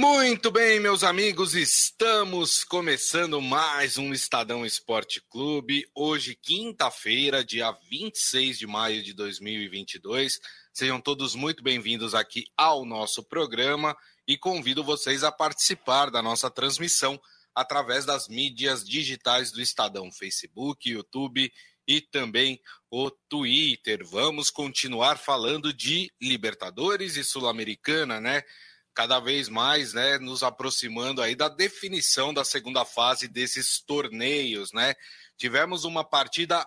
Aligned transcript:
Muito 0.00 0.52
bem, 0.52 0.78
meus 0.78 1.02
amigos, 1.02 1.56
estamos 1.56 2.62
começando 2.62 3.40
mais 3.40 3.98
um 3.98 4.12
Estadão 4.12 4.64
Esporte 4.64 5.20
Clube. 5.28 5.84
Hoje, 5.92 6.38
quinta-feira, 6.40 7.44
dia 7.44 7.72
26 7.90 8.60
de 8.60 8.64
maio 8.64 9.02
de 9.02 9.12
2022. 9.12 10.38
Sejam 10.72 11.00
todos 11.00 11.34
muito 11.34 11.64
bem-vindos 11.64 12.14
aqui 12.14 12.44
ao 12.56 12.84
nosso 12.84 13.24
programa 13.24 13.96
e 14.24 14.38
convido 14.38 14.84
vocês 14.84 15.24
a 15.24 15.32
participar 15.32 16.12
da 16.12 16.22
nossa 16.22 16.48
transmissão 16.48 17.20
através 17.52 18.04
das 18.04 18.28
mídias 18.28 18.84
digitais 18.84 19.50
do 19.50 19.60
Estadão, 19.60 20.12
Facebook, 20.12 20.88
YouTube 20.88 21.52
e 21.88 22.00
também 22.00 22.60
o 22.88 23.10
Twitter. 23.28 24.06
Vamos 24.06 24.48
continuar 24.48 25.18
falando 25.18 25.72
de 25.72 26.08
Libertadores 26.22 27.16
e 27.16 27.24
Sul-Americana, 27.24 28.20
né? 28.20 28.44
Cada 28.98 29.20
vez 29.20 29.48
mais, 29.48 29.92
né, 29.92 30.18
nos 30.18 30.42
aproximando 30.42 31.22
aí 31.22 31.36
da 31.36 31.48
definição 31.48 32.34
da 32.34 32.44
segunda 32.44 32.84
fase 32.84 33.28
desses 33.28 33.78
torneios, 33.78 34.72
né? 34.72 34.96
Tivemos 35.36 35.84
uma 35.84 36.02
partida 36.02 36.66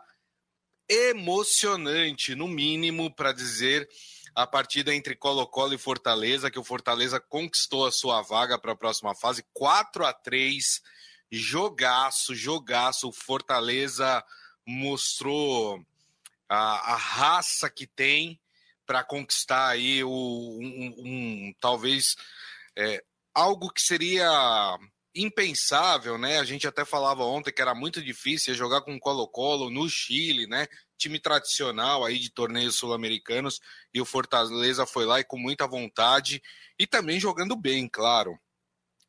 emocionante, 0.88 2.34
no 2.34 2.48
mínimo, 2.48 3.14
para 3.14 3.34
dizer 3.34 3.86
a 4.34 4.48
partida 4.48 4.96
entre 4.96 5.14
Colo-Colo 5.14 5.74
e 5.74 5.78
Fortaleza, 5.78 6.50
que 6.50 6.58
o 6.58 6.64
Fortaleza 6.64 7.20
conquistou 7.20 7.86
a 7.86 7.92
sua 7.92 8.22
vaga 8.22 8.58
para 8.58 8.72
a 8.72 8.78
próxima 8.78 9.14
fase, 9.14 9.44
4 9.52 10.06
a 10.06 10.14
3 10.14 10.82
jogaço, 11.30 12.34
jogaço. 12.34 13.10
O 13.10 13.14
Fortaleza 13.14 14.24
mostrou 14.66 15.86
a, 16.48 16.94
a 16.94 16.96
raça 16.96 17.70
que 17.70 17.86
tem 17.86 18.40
para 18.86 19.04
conquistar 19.04 19.70
aí 19.70 20.04
o, 20.04 20.10
um, 20.10 20.96
um 21.00 21.54
talvez 21.60 22.16
é, 22.78 23.04
algo 23.34 23.72
que 23.72 23.82
seria 23.82 24.78
impensável, 25.14 26.18
né? 26.18 26.40
A 26.40 26.44
gente 26.44 26.68
até 26.68 26.86
falava 26.86 27.24
ontem 27.24 27.52
que 27.52 27.62
era 27.62 27.76
muito 27.76 28.02
difícil 28.02 28.56
jogar 28.56 28.82
com 28.82 29.00
Colo-Colo 29.00 29.70
no 29.70 29.90
Chile, 29.90 30.48
né? 30.48 30.68
Time 30.98 31.20
tradicional 31.20 32.06
aí 32.06 32.18
de 32.18 32.30
torneios 32.30 32.76
sul-americanos 32.76 33.60
e 33.94 34.00
o 34.00 34.06
Fortaleza 34.06 34.86
foi 34.86 35.06
lá 35.06 35.20
e 35.20 35.24
com 35.24 35.38
muita 35.38 35.68
vontade 35.68 36.42
e 36.80 36.88
também 36.88 37.20
jogando 37.20 37.56
bem, 37.56 37.90
claro. 37.90 38.40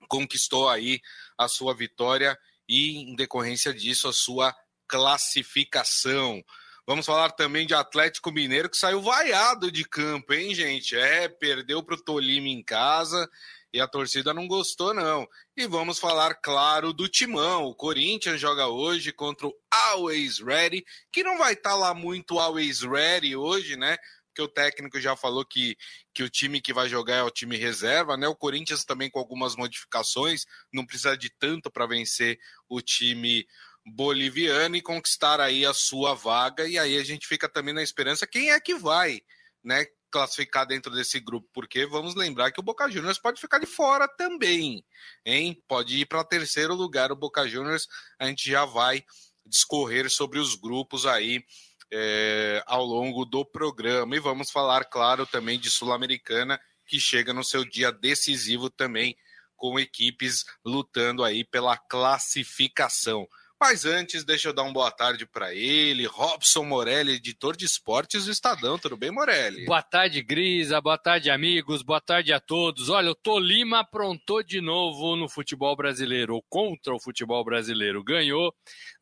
Conquistou 0.09 0.69
aí 0.69 1.01
a 1.39 1.47
sua 1.47 1.75
vitória 1.75 2.37
e 2.69 3.13
em 3.13 3.15
decorrência 3.15 3.73
disso 3.73 4.09
a 4.09 4.13
sua 4.13 4.55
classificação. 4.89 6.43
Vamos 6.85 7.07
falar 7.07 7.31
também 7.31 7.65
de 7.65 7.75
Atlético 7.75 8.33
Mineiro 8.33 8.69
que 8.69 8.77
saiu 8.77 9.01
vaiado 9.01 9.71
de 9.71 9.85
campo, 9.85 10.33
hein, 10.33 10.53
gente? 10.53 10.97
É, 10.97 11.29
perdeu 11.29 11.81
para 11.81 11.95
o 11.95 12.03
Tolima 12.03 12.49
em 12.49 12.63
casa 12.63 13.29
e 13.73 13.81
a 13.81 13.87
torcida 13.87 14.35
não 14.35 14.49
gostou, 14.49 14.93
não. 14.93 15.27
E 15.57 15.65
vamos 15.65 16.01
falar, 16.01 16.35
claro, 16.35 16.93
do 16.93 17.09
Timão. 17.09 17.67
O 17.67 17.75
Corinthians 17.75 18.41
joga 18.41 18.67
hoje 18.67 19.13
contra 19.13 19.47
o 19.47 19.55
Always 19.71 20.41
Ready, 20.41 20.85
que 21.13 21.23
não 21.23 21.39
vai 21.39 21.53
estar 21.53 21.71
tá 21.71 21.77
lá 21.77 21.95
muito 21.95 22.41
Always 22.41 22.83
Ready 22.83 23.37
hoje, 23.37 23.77
né? 23.77 23.97
Porque 24.27 24.43
o 24.43 24.49
técnico 24.49 25.01
já 25.01 25.15
falou 25.15 25.45
que, 25.45 25.77
que 26.13 26.23
o 26.23 26.29
time 26.29 26.61
que 26.61 26.73
vai 26.73 26.89
jogar 26.89 27.17
é 27.17 27.23
o 27.23 27.31
time 27.31 27.57
reserva, 27.57 28.17
né? 28.17 28.27
O 28.27 28.35
Corinthians 28.35 28.85
também 28.85 29.09
com 29.09 29.21
algumas 29.21 29.55
modificações, 29.55 30.45
não 30.73 30.85
precisa 30.85 31.17
de 31.17 31.31
tanto 31.31 31.71
para 31.71 31.87
vencer 31.87 32.39
o 32.69 32.81
time 32.81 33.47
boliviano 33.85 34.77
e 34.77 34.83
conquistar 34.83 35.41
aí 35.41 35.65
a 35.67 35.75
sua 35.75 36.15
vaga. 36.15 36.67
E 36.67 36.79
aí 36.79 36.97
a 36.97 37.05
gente 37.05 37.27
fica 37.27 37.49
também 37.49 37.75
na 37.75 37.83
esperança 37.83 38.27
quem 38.27 38.51
é 38.51 38.61
que 38.61 38.75
vai, 38.75 39.21
né? 39.63 39.87
classificar 40.13 40.67
dentro 40.67 40.93
desse 40.93 41.19
grupo, 41.19 41.49
porque 41.55 41.87
vamos 41.87 42.15
lembrar 42.15 42.53
que 42.53 42.61
o 42.61 42.63
Boca 42.63 42.89
Juniors 42.89 43.19
pode 43.19 43.41
ficar 43.41 43.59
de 43.59 43.67
fora 43.67 44.07
também, 44.07 44.85
hein? 45.25 45.61
Pode 45.67 45.99
ir 45.99 46.07
para 46.07 46.23
terceiro 46.23 46.75
lugar 46.75 47.11
o 47.11 47.17
Boca 47.17 47.49
Juniors. 47.49 47.89
A 48.19 48.27
gente 48.27 48.49
já 48.49 48.67
vai 48.67 49.03
discorrer 49.47 50.11
sobre 50.11 50.39
os 50.39 50.55
grupos 50.55 51.07
aí 51.07 51.43
é, 51.91 52.63
ao 52.67 52.85
longo 52.85 53.25
do 53.25 53.45
programa. 53.45 54.15
E 54.15 54.21
vamos 54.21 54.51
falar, 54.51 54.85
claro, 54.85 55.27
também 55.27 55.59
de 55.59 55.71
Sul-Americana, 55.71 56.61
que 56.87 57.01
chega 57.01 57.33
no 57.33 57.43
seu 57.43 57.65
dia 57.65 57.91
decisivo 57.91 58.69
também, 58.69 59.17
com 59.57 59.81
equipes 59.81 60.45
lutando 60.65 61.25
aí 61.25 61.43
pela 61.43 61.77
classificação. 61.77 63.27
Mas 63.65 63.85
antes, 63.85 64.25
deixa 64.25 64.49
eu 64.49 64.53
dar 64.53 64.65
uma 64.65 64.73
boa 64.73 64.91
tarde 64.91 65.25
para 65.25 65.55
ele, 65.55 66.05
Robson 66.05 66.65
Morelli, 66.65 67.13
editor 67.13 67.57
de 67.57 67.65
esportes 67.65 68.25
do 68.25 68.33
Estadão. 68.33 68.77
Tudo 68.77 68.97
bem, 68.97 69.13
Morelli? 69.13 69.67
Boa 69.67 69.81
tarde, 69.81 70.21
Grisa. 70.21 70.81
Boa 70.81 70.99
tarde, 70.99 71.31
amigos. 71.31 71.81
Boa 71.81 72.01
tarde 72.01 72.33
a 72.33 72.41
todos. 72.41 72.89
Olha, 72.89 73.13
o 73.13 73.15
Tolima 73.15 73.79
aprontou 73.79 74.43
de 74.43 74.61
novo 74.61 75.15
no 75.15 75.29
futebol 75.29 75.77
brasileiro, 75.77 76.35
ou 76.35 76.43
contra 76.43 76.93
o 76.93 76.99
futebol 76.99 77.45
brasileiro. 77.45 78.03
Ganhou 78.03 78.53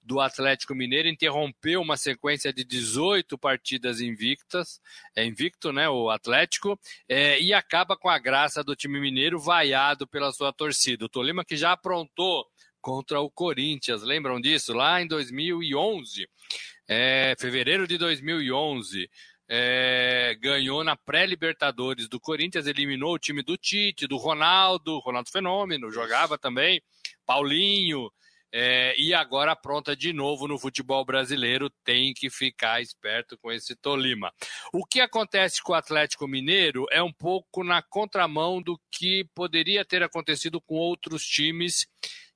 do 0.02 0.20
Atlético 0.20 0.74
Mineiro, 0.74 1.08
interrompeu 1.08 1.80
uma 1.80 1.96
sequência 1.96 2.52
de 2.52 2.62
18 2.62 3.38
partidas 3.38 4.02
invictas, 4.02 4.78
é 5.16 5.24
invicto, 5.24 5.72
né, 5.72 5.88
o 5.88 6.10
Atlético, 6.10 6.78
é, 7.08 7.40
e 7.40 7.54
acaba 7.54 7.96
com 7.96 8.10
a 8.10 8.18
graça 8.18 8.62
do 8.62 8.76
time 8.76 9.00
mineiro 9.00 9.38
vaiado 9.38 10.06
pela 10.06 10.32
sua 10.32 10.52
torcida. 10.52 11.06
O 11.06 11.08
Tolima 11.08 11.44
que 11.46 11.56
já 11.56 11.72
aprontou 11.72 12.46
contra 12.80 13.20
o 13.20 13.30
Corinthians. 13.30 14.02
Lembram 14.02 14.40
disso? 14.40 14.72
Lá 14.72 15.00
em 15.00 15.06
2011, 15.06 16.28
é, 16.88 17.34
fevereiro 17.38 17.86
de 17.86 17.98
2011. 17.98 19.08
É, 19.52 20.36
ganhou 20.40 20.84
na 20.84 20.96
pré-Libertadores 20.96 22.08
do 22.08 22.20
Corinthians, 22.20 22.68
eliminou 22.68 23.14
o 23.14 23.18
time 23.18 23.42
do 23.42 23.56
Tite, 23.56 24.06
do 24.06 24.16
Ronaldo, 24.16 25.00
Ronaldo 25.00 25.28
Fenômeno, 25.28 25.90
jogava 25.90 26.38
também, 26.38 26.80
Paulinho, 27.26 28.08
é, 28.52 28.94
e 28.98 29.14
agora 29.14 29.54
pronta 29.54 29.94
de 29.94 30.12
novo 30.12 30.48
no 30.48 30.58
futebol 30.58 31.04
brasileiro, 31.04 31.70
tem 31.84 32.12
que 32.12 32.28
ficar 32.28 32.80
esperto 32.80 33.38
com 33.38 33.52
esse 33.52 33.76
Tolima. 33.76 34.32
O 34.72 34.84
que 34.84 35.00
acontece 35.00 35.62
com 35.62 35.72
o 35.72 35.76
Atlético 35.76 36.26
Mineiro 36.26 36.84
é 36.90 37.00
um 37.00 37.12
pouco 37.12 37.62
na 37.62 37.80
contramão 37.80 38.60
do 38.60 38.80
que 38.90 39.24
poderia 39.34 39.84
ter 39.84 40.02
acontecido 40.02 40.60
com 40.60 40.74
outros 40.74 41.24
times 41.24 41.86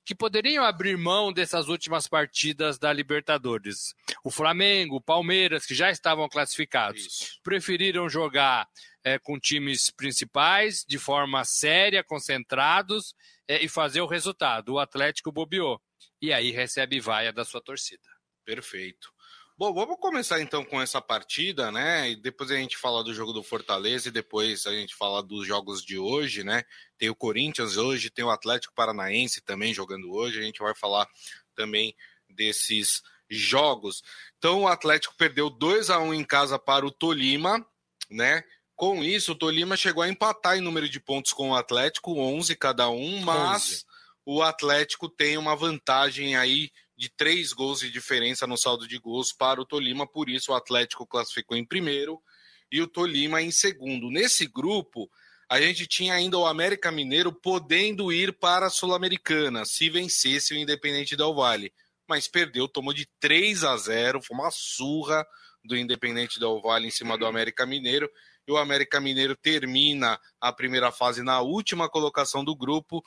que 0.04 0.14
poderiam 0.14 0.64
abrir 0.64 0.96
mão 0.96 1.32
dessas 1.32 1.68
últimas 1.68 2.06
partidas 2.06 2.78
da 2.78 2.92
Libertadores. 2.92 3.94
O 4.22 4.30
Flamengo, 4.30 4.96
o 4.96 5.00
Palmeiras, 5.00 5.64
que 5.64 5.74
já 5.74 5.90
estavam 5.90 6.28
classificados, 6.28 7.06
Isso. 7.06 7.40
preferiram 7.42 8.08
jogar 8.08 8.68
é, 9.02 9.18
com 9.18 9.38
times 9.38 9.90
principais, 9.90 10.84
de 10.86 10.98
forma 10.98 11.44
séria, 11.44 12.04
concentrados, 12.04 13.14
é, 13.48 13.62
e 13.62 13.68
fazer 13.68 14.00
o 14.00 14.06
resultado. 14.06 14.74
O 14.74 14.78
Atlético 14.78 15.32
bobeou. 15.32 15.80
E 16.20 16.32
aí 16.32 16.50
recebe 16.50 17.00
vaia 17.00 17.32
da 17.32 17.44
sua 17.44 17.60
torcida. 17.60 18.08
Perfeito. 18.44 19.13
Bom, 19.56 19.72
vamos 19.72 20.00
começar 20.00 20.40
então 20.40 20.64
com 20.64 20.82
essa 20.82 21.00
partida, 21.00 21.70
né? 21.70 22.10
E 22.10 22.16
depois 22.16 22.50
a 22.50 22.56
gente 22.56 22.76
fala 22.76 23.04
do 23.04 23.14
jogo 23.14 23.32
do 23.32 23.40
Fortaleza 23.40 24.08
e 24.08 24.12
depois 24.12 24.66
a 24.66 24.72
gente 24.72 24.92
fala 24.96 25.22
dos 25.22 25.46
jogos 25.46 25.84
de 25.84 25.96
hoje, 25.96 26.42
né? 26.42 26.64
Tem 26.98 27.08
o 27.08 27.14
Corinthians 27.14 27.76
hoje, 27.76 28.10
tem 28.10 28.24
o 28.24 28.30
Atlético 28.30 28.74
Paranaense 28.74 29.40
também 29.40 29.72
jogando 29.72 30.10
hoje. 30.12 30.40
A 30.40 30.42
gente 30.42 30.58
vai 30.58 30.74
falar 30.74 31.06
também 31.54 31.94
desses 32.28 33.00
jogos. 33.30 34.02
Então 34.38 34.62
o 34.62 34.66
Atlético 34.66 35.14
perdeu 35.16 35.48
2 35.48 35.88
a 35.88 36.00
1 36.00 36.14
em 36.14 36.24
casa 36.24 36.58
para 36.58 36.84
o 36.84 36.90
Tolima, 36.90 37.64
né? 38.10 38.42
Com 38.74 39.04
isso, 39.04 39.32
o 39.32 39.36
Tolima 39.36 39.76
chegou 39.76 40.02
a 40.02 40.08
empatar 40.08 40.56
em 40.56 40.60
número 40.60 40.88
de 40.88 40.98
pontos 40.98 41.32
com 41.32 41.50
o 41.50 41.54
Atlético, 41.54 42.18
11 42.18 42.56
cada 42.56 42.90
um, 42.90 43.20
mas 43.20 43.62
11. 43.62 43.84
o 44.26 44.42
Atlético 44.42 45.08
tem 45.08 45.38
uma 45.38 45.54
vantagem 45.54 46.34
aí 46.34 46.72
de 46.96 47.08
três 47.08 47.52
gols 47.52 47.80
de 47.80 47.90
diferença 47.90 48.46
no 48.46 48.56
saldo 48.56 48.86
de 48.86 48.98
gols 48.98 49.32
para 49.32 49.60
o 49.60 49.66
Tolima, 49.66 50.06
por 50.06 50.28
isso 50.28 50.52
o 50.52 50.54
Atlético 50.54 51.06
classificou 51.06 51.56
em 51.56 51.64
primeiro 51.64 52.22
e 52.70 52.80
o 52.80 52.86
Tolima 52.86 53.42
em 53.42 53.50
segundo. 53.50 54.10
Nesse 54.10 54.46
grupo, 54.46 55.10
a 55.48 55.60
gente 55.60 55.86
tinha 55.86 56.14
ainda 56.14 56.38
o 56.38 56.46
América 56.46 56.90
Mineiro 56.90 57.32
podendo 57.32 58.12
ir 58.12 58.32
para 58.32 58.66
a 58.66 58.70
Sul-Americana 58.70 59.64
se 59.64 59.90
vencesse 59.90 60.54
o 60.54 60.56
Independente 60.56 61.16
Del 61.16 61.34
Vale, 61.34 61.72
mas 62.08 62.28
perdeu, 62.28 62.68
tomou 62.68 62.92
de 62.92 63.08
3 63.20 63.64
a 63.64 63.76
0, 63.76 64.22
foi 64.22 64.36
uma 64.36 64.50
surra 64.50 65.26
do 65.64 65.76
Independente 65.76 66.38
Del 66.38 66.60
Vale 66.60 66.86
em 66.86 66.90
cima 66.90 67.16
do 67.16 67.26
América 67.26 67.64
Mineiro. 67.64 68.10
E 68.46 68.52
o 68.52 68.58
América 68.58 69.00
Mineiro 69.00 69.34
termina 69.34 70.20
a 70.38 70.52
primeira 70.52 70.92
fase 70.92 71.22
na 71.22 71.40
última 71.40 71.88
colocação 71.88 72.44
do 72.44 72.54
grupo, 72.54 73.02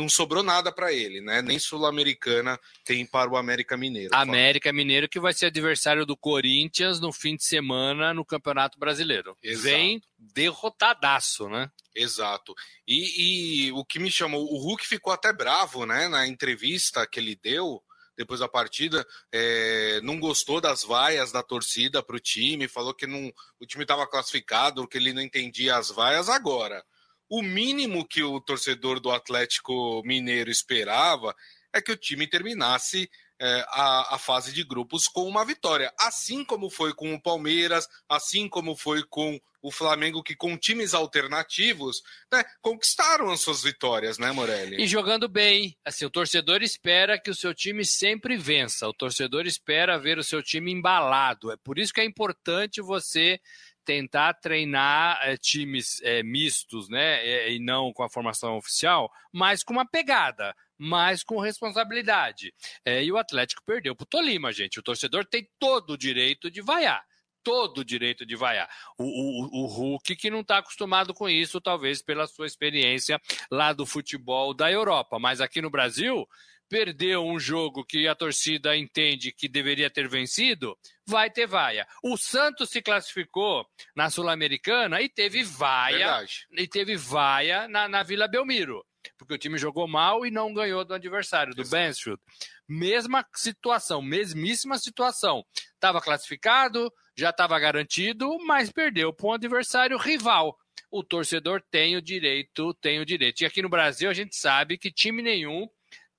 não 0.00 0.08
sobrou 0.08 0.42
nada 0.42 0.72
para 0.72 0.92
ele, 0.92 1.20
né? 1.20 1.42
Nem 1.42 1.58
Sul-Americana 1.58 2.58
tem 2.84 3.04
para 3.06 3.30
o 3.30 3.36
América 3.36 3.76
Mineiro. 3.76 4.10
América 4.14 4.72
Mineiro 4.72 5.08
que 5.08 5.20
vai 5.20 5.32
ser 5.32 5.46
adversário 5.46 6.06
do 6.06 6.16
Corinthians 6.16 7.00
no 7.00 7.12
fim 7.12 7.36
de 7.36 7.44
semana 7.44 8.14
no 8.14 8.24
Campeonato 8.24 8.78
Brasileiro. 8.78 9.36
Exato. 9.42 9.62
Vem 9.62 10.02
derrotadaço, 10.18 11.48
né? 11.48 11.70
Exato. 11.94 12.54
E, 12.86 13.66
e, 13.66 13.72
o 13.72 13.84
que 13.84 13.98
me 13.98 14.10
chamou, 14.10 14.44
o 14.44 14.58
Hulk 14.58 14.86
ficou 14.86 15.12
até 15.12 15.32
bravo, 15.32 15.84
né? 15.84 16.08
Na 16.08 16.26
entrevista 16.26 17.06
que 17.06 17.20
ele 17.20 17.36
deu 17.36 17.82
depois 18.16 18.40
da 18.40 18.48
partida, 18.48 19.06
é, 19.32 19.98
não 20.02 20.20
gostou 20.20 20.60
das 20.60 20.82
vaias 20.84 21.32
da 21.32 21.42
torcida 21.42 22.02
para 22.02 22.16
o 22.16 22.20
time, 22.20 22.68
falou 22.68 22.92
que 22.92 23.06
não, 23.06 23.32
o 23.58 23.64
time 23.64 23.82
estava 23.82 24.06
classificado, 24.06 24.86
que 24.86 24.98
ele 24.98 25.14
não 25.14 25.22
entendia 25.22 25.76
as 25.76 25.90
vaias 25.90 26.28
agora 26.28 26.84
o 27.30 27.42
mínimo 27.42 28.04
que 28.04 28.22
o 28.24 28.40
torcedor 28.40 28.98
do 28.98 29.10
Atlético 29.10 30.02
Mineiro 30.04 30.50
esperava 30.50 31.34
é 31.72 31.80
que 31.80 31.92
o 31.92 31.96
time 31.96 32.26
terminasse 32.26 33.08
é, 33.40 33.64
a, 33.68 34.16
a, 34.16 34.18
fase 34.18 34.52
de 34.52 34.62
grupos 34.64 35.08
com 35.08 35.22
uma 35.22 35.44
vitória. 35.44 35.92
Assim 35.98 36.44
como 36.44 36.68
foi 36.68 36.92
com 36.92 37.14
o 37.14 37.22
Palmeiras, 37.22 37.88
assim 38.08 38.48
como 38.48 38.76
foi 38.76 39.02
com 39.04 39.40
o 39.62 39.70
Flamengo, 39.70 40.22
que 40.22 40.34
com 40.34 40.56
times 40.56 40.92
alternativos 40.92 42.02
né, 42.32 42.42
conquistaram 42.60 43.30
as 43.30 43.40
suas 43.40 43.62
vitórias, 43.62 44.18
né, 44.18 44.32
Morelli? 44.32 44.82
E 44.82 44.86
jogando 44.86 45.28
bem. 45.28 45.76
Assim, 45.84 46.04
o 46.04 46.10
torcedor 46.10 46.62
espera 46.62 47.18
que 47.18 47.30
o 47.30 47.34
seu 47.34 47.54
time 47.54 47.84
sempre 47.84 48.36
vença. 48.36 48.88
O 48.88 48.94
torcedor 48.94 49.46
espera 49.46 49.98
ver 49.98 50.18
o 50.18 50.24
seu 50.24 50.42
time 50.42 50.72
embalado. 50.72 51.50
É 51.50 51.56
por 51.56 51.78
isso 51.78 51.92
que 51.92 52.00
é 52.00 52.04
importante 52.04 52.82
você 52.82 53.38
tentar 53.84 54.34
treinar 54.34 55.18
é, 55.22 55.36
times 55.36 56.00
é, 56.02 56.22
mistos, 56.22 56.88
né, 56.88 57.26
é, 57.26 57.52
e 57.52 57.58
não 57.58 57.92
com 57.92 58.02
a 58.02 58.10
formação 58.10 58.56
oficial, 58.56 59.10
mas 59.32 59.62
com 59.62 59.72
uma 59.72 59.88
pegada, 59.88 60.54
mas 60.78 61.22
com 61.22 61.38
responsabilidade. 61.38 62.52
É, 62.84 63.02
e 63.02 63.10
o 63.10 63.18
Atlético 63.18 63.62
perdeu 63.64 63.94
para 63.94 64.04
o 64.04 64.08
Tolima, 64.08 64.52
gente. 64.52 64.78
O 64.78 64.82
torcedor 64.82 65.24
tem 65.24 65.48
todo 65.58 65.94
o 65.94 65.98
direito 65.98 66.50
de 66.50 66.60
vaiar 66.60 67.04
todo 67.42 67.78
o 67.78 67.84
direito 67.84 68.26
de 68.26 68.36
vaiar. 68.36 68.68
O, 68.98 69.04
o, 69.04 69.64
o 69.64 69.66
Hulk, 69.66 70.14
que 70.16 70.30
não 70.30 70.40
está 70.40 70.58
acostumado 70.58 71.14
com 71.14 71.28
isso, 71.28 71.60
talvez 71.60 72.02
pela 72.02 72.26
sua 72.26 72.46
experiência 72.46 73.20
lá 73.50 73.72
do 73.72 73.86
futebol 73.86 74.52
da 74.52 74.70
Europa. 74.70 75.18
Mas 75.18 75.40
aqui 75.40 75.62
no 75.62 75.70
Brasil, 75.70 76.26
perdeu 76.70 77.26
um 77.26 77.38
jogo 77.38 77.84
que 77.84 78.06
a 78.06 78.14
torcida 78.14 78.76
entende 78.76 79.32
que 79.32 79.48
deveria 79.48 79.90
ter 79.90 80.08
vencido, 80.08 80.78
vai 81.04 81.28
ter 81.28 81.46
vaia. 81.46 81.84
O 82.00 82.16
Santos 82.16 82.70
se 82.70 82.80
classificou 82.80 83.66
na 83.94 84.08
Sul-Americana 84.08 85.02
e 85.02 85.08
teve 85.08 85.42
vaia. 85.42 85.98
Verdade. 85.98 86.46
E 86.52 86.68
teve 86.68 86.96
vaia 86.96 87.66
na, 87.66 87.88
na 87.88 88.04
Vila 88.04 88.28
Belmiro. 88.28 88.86
Porque 89.18 89.34
o 89.34 89.38
time 89.38 89.58
jogou 89.58 89.88
mal 89.88 90.24
e 90.24 90.30
não 90.30 90.54
ganhou 90.54 90.84
do 90.84 90.94
adversário, 90.94 91.54
do 91.54 91.68
Mansfield. 91.68 92.20
Mesma 92.68 93.26
situação, 93.34 94.00
mesmíssima 94.00 94.78
situação. 94.78 95.44
Estava 95.74 96.00
classificado, 96.00 96.92
já 97.16 97.30
estava 97.30 97.58
garantido, 97.58 98.38
mas 98.46 98.70
perdeu 98.70 99.12
para 99.12 99.26
um 99.26 99.32
adversário 99.32 99.98
rival 99.98 100.56
o 100.90 101.04
torcedor 101.04 101.62
tem 101.70 101.96
o 101.96 102.02
direito, 102.02 102.74
tem 102.74 102.98
o 102.98 103.06
direito. 103.06 103.42
E 103.42 103.46
aqui 103.46 103.62
no 103.62 103.68
Brasil 103.68 104.10
a 104.10 104.14
gente 104.14 104.34
sabe 104.34 104.76
que 104.76 104.90
time 104.90 105.22
nenhum 105.22 105.68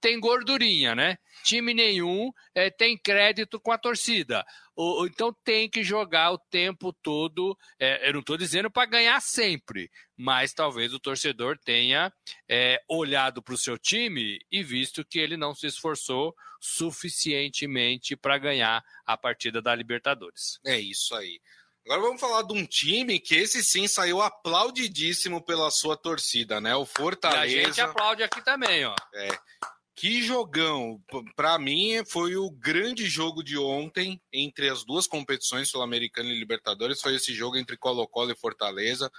tem 0.02 0.20
gordurinha, 0.20 0.96
né? 0.96 1.18
Time 1.44 1.74
nenhum 1.74 2.32
é, 2.54 2.70
tem 2.70 2.98
crédito 2.98 3.60
com 3.60 3.72
a 3.72 3.78
torcida. 3.78 4.46
Então 5.06 5.36
tem 5.44 5.70
que 5.70 5.84
jogar 5.84 6.32
o 6.32 6.38
tempo 6.38 6.92
todo. 6.92 7.58
É, 7.80 8.10
eu 8.10 8.14
não 8.14 8.20
estou 8.22 8.36
dizendo 8.36 8.70
para 8.70 8.90
ganhar 8.90 9.22
sempre, 9.22 9.92
mas 10.18 10.54
talvez 10.54 10.94
o 10.94 11.00
torcedor 11.00 11.58
tenha 11.58 12.12
é, 12.50 12.82
olhado 12.90 13.42
para 13.42 13.54
o 13.54 13.58
seu 13.58 13.78
time 13.78 14.40
e 14.52 14.64
visto 14.64 15.06
que 15.06 15.20
ele 15.20 15.38
não 15.38 15.54
se 15.54 15.68
esforçou 15.68 16.36
suficientemente 16.60 18.16
para 18.16 18.38
ganhar 18.38 18.84
a 19.06 19.16
partida 19.16 19.62
da 19.62 19.74
Libertadores. 19.76 20.60
É 20.66 20.80
isso 20.80 21.16
aí. 21.16 21.40
Agora 21.86 22.02
vamos 22.02 22.22
falar 22.22 22.44
de 22.44 22.54
um 22.54 22.66
time 22.66 23.20
que 23.20 23.36
esse 23.36 23.64
sim 23.64 23.88
saiu 23.88 24.22
aplaudidíssimo 24.22 25.44
pela 25.44 25.72
sua 25.72 25.98
torcida, 25.98 26.62
né? 26.62 26.76
O 26.76 26.86
Fortaleza. 26.86 27.56
E 27.56 27.60
a 27.60 27.64
gente 27.66 27.82
aplaude 27.82 28.22
aqui 28.22 28.44
também, 28.44 28.86
ó. 28.86 28.96
É. 29.16 29.30
Que 29.96 30.22
jogão! 30.24 31.02
Para 31.36 31.60
mim, 31.60 32.04
foi 32.06 32.36
o 32.36 32.50
grande 32.50 33.06
jogo 33.06 33.44
de 33.44 33.58
ontem 33.58 34.22
entre 34.32 34.70
as 34.70 34.84
duas 34.84 35.06
competições, 35.06 35.70
Sul-Americana 35.70 36.30
e 36.30 36.40
Libertadores. 36.40 37.02
Foi 37.02 37.16
esse 37.16 37.34
jogo 37.34 37.58
entre 37.58 37.78
Colo-Colo 37.78 38.32
e 38.32 38.36
Fortaleza. 38.36 39.12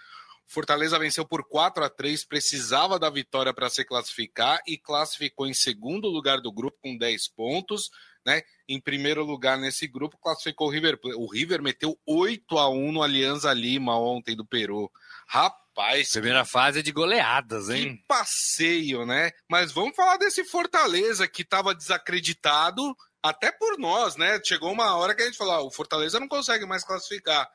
Fortaleza 0.46 0.98
venceu 0.98 1.26
por 1.26 1.46
4 1.48 1.84
a 1.84 1.88
3 1.88 2.24
precisava 2.24 2.98
da 2.98 3.08
vitória 3.08 3.54
para 3.54 3.70
se 3.70 3.84
classificar 3.84 4.60
e 4.66 4.76
classificou 4.76 5.46
em 5.46 5.54
segundo 5.54 6.08
lugar 6.08 6.40
do 6.40 6.52
grupo 6.52 6.78
com 6.82 6.96
10 6.96 7.28
pontos. 7.28 7.90
Né? 8.24 8.42
Em 8.68 8.80
primeiro 8.80 9.24
lugar 9.24 9.58
nesse 9.58 9.86
grupo, 9.86 10.18
classificou 10.18 10.68
o 10.68 10.70
River. 10.70 10.98
O 11.16 11.26
River 11.26 11.62
meteu 11.62 11.98
8 12.06 12.58
a 12.58 12.68
1 12.68 12.92
no 12.92 13.02
Alianza 13.02 13.52
Lima 13.52 13.98
ontem 13.98 14.36
do 14.36 14.44
Peru. 14.44 14.90
Rapaz 15.26 15.61
Rapaz. 15.76 16.12
Primeira 16.12 16.44
fase 16.44 16.80
é 16.80 16.82
de 16.82 16.92
goleadas, 16.92 17.70
hein? 17.70 17.96
Que 17.96 18.04
passeio, 18.06 19.06
né? 19.06 19.30
Mas 19.50 19.72
vamos 19.72 19.96
falar 19.96 20.18
desse 20.18 20.44
Fortaleza 20.44 21.26
que 21.26 21.42
estava 21.42 21.74
desacreditado 21.74 22.94
até 23.22 23.50
por 23.50 23.78
nós, 23.78 24.16
né? 24.16 24.38
Chegou 24.44 24.70
uma 24.70 24.96
hora 24.96 25.14
que 25.14 25.22
a 25.22 25.24
gente 25.24 25.38
falou: 25.38 25.54
ah, 25.54 25.62
o 25.62 25.70
Fortaleza 25.70 26.20
não 26.20 26.28
consegue 26.28 26.66
mais 26.66 26.84
classificar. 26.84 27.48